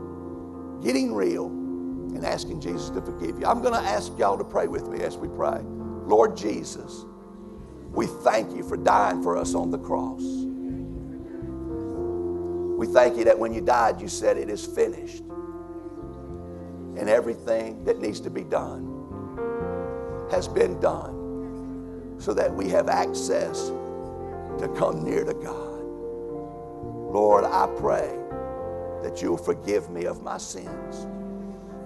getting 0.83 1.13
real, 1.13 1.47
and 1.47 2.25
asking 2.25 2.61
Jesus 2.61 2.89
to 2.91 3.01
forgive 3.01 3.39
you. 3.39 3.45
I'm 3.47 3.61
going 3.61 3.73
to 3.73 3.89
ask 3.89 4.17
y'all 4.19 4.37
to 4.37 4.43
pray 4.43 4.67
with 4.67 4.87
me 4.89 5.01
as 5.01 5.17
we 5.17 5.27
pray. 5.29 5.61
Lord 5.63 6.37
Jesus, 6.37 7.05
we 7.91 8.07
thank 8.07 8.55
you 8.55 8.63
for 8.63 8.77
dying 8.77 9.23
for 9.23 9.37
us 9.37 9.55
on 9.55 9.71
the 9.71 9.79
cross. 9.79 10.23
We 12.61 12.87
thank 12.87 13.17
you 13.17 13.25
that 13.25 13.39
when 13.39 13.53
you 13.53 13.61
died, 13.61 14.01
you 14.01 14.07
said 14.09 14.37
it 14.37 14.49
is 14.49 14.65
finished. 14.65 15.23
and 16.97 17.09
everything 17.09 17.83
that 17.85 17.99
needs 17.99 18.19
to 18.21 18.29
be 18.29 18.43
done 18.43 19.09
has 20.31 20.47
been 20.47 20.79
done 20.79 22.15
so 22.19 22.33
that 22.33 22.53
we 22.53 22.69
have 22.69 22.89
access 22.89 23.69
to 24.59 24.71
come 24.77 25.03
near 25.03 25.23
to 25.25 25.33
God. 25.33 25.83
Lord, 27.13 27.45
I 27.45 27.67
pray 27.79 28.19
that 29.03 29.21
you'll 29.21 29.37
forgive 29.37 29.89
me 29.89 30.05
of 30.05 30.23
my 30.23 30.37
sins, 30.37 31.05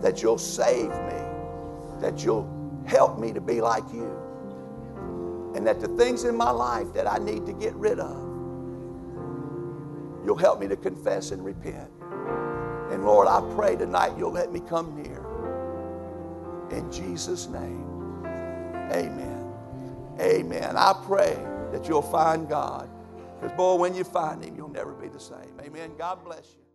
that 0.02 0.22
you'll 0.22 0.38
save 0.38 0.90
me, 0.90 1.22
that 2.00 2.24
you'll 2.24 2.48
help 2.86 3.20
me 3.20 3.34
to 3.34 3.42
be 3.42 3.60
like 3.60 3.84
you, 3.92 4.18
and 5.56 5.66
that 5.66 5.80
the 5.80 5.88
things 5.90 6.24
in 6.24 6.36
my 6.36 6.52
life 6.52 6.94
that 6.94 7.12
I 7.12 7.18
need 7.18 7.46
to 7.48 7.54
get 7.54 7.74
rid 7.76 8.00
of, 8.00 8.18
you'll 10.24 10.38
help 10.38 10.60
me 10.60 10.68
to 10.68 10.76
confess 10.76 11.32
and 11.32 11.44
repent. 11.44 11.90
And 12.92 13.04
Lord, 13.04 13.28
I 13.28 13.42
pray 13.56 13.76
tonight 13.76 14.14
you'll 14.18 14.32
let 14.32 14.52
me 14.52 14.62
come 14.62 14.96
near. 15.02 15.26
In 16.72 16.92
Jesus' 16.92 17.48
name, 17.48 18.24
amen. 18.92 19.38
Amen. 20.20 20.76
I 20.78 20.94
pray 21.06 21.38
that 21.72 21.88
you'll 21.88 22.02
find 22.02 22.48
God. 22.48 22.90
Because, 23.40 23.56
boy, 23.56 23.76
when 23.76 23.94
you 23.94 24.04
find 24.04 24.44
him, 24.44 24.56
you'll 24.56 24.70
never 24.70 24.94
be 24.94 25.08
the 25.08 25.20
same. 25.20 25.60
Amen. 25.62 25.92
God 25.98 26.24
bless 26.24 26.56
you. 26.58 26.67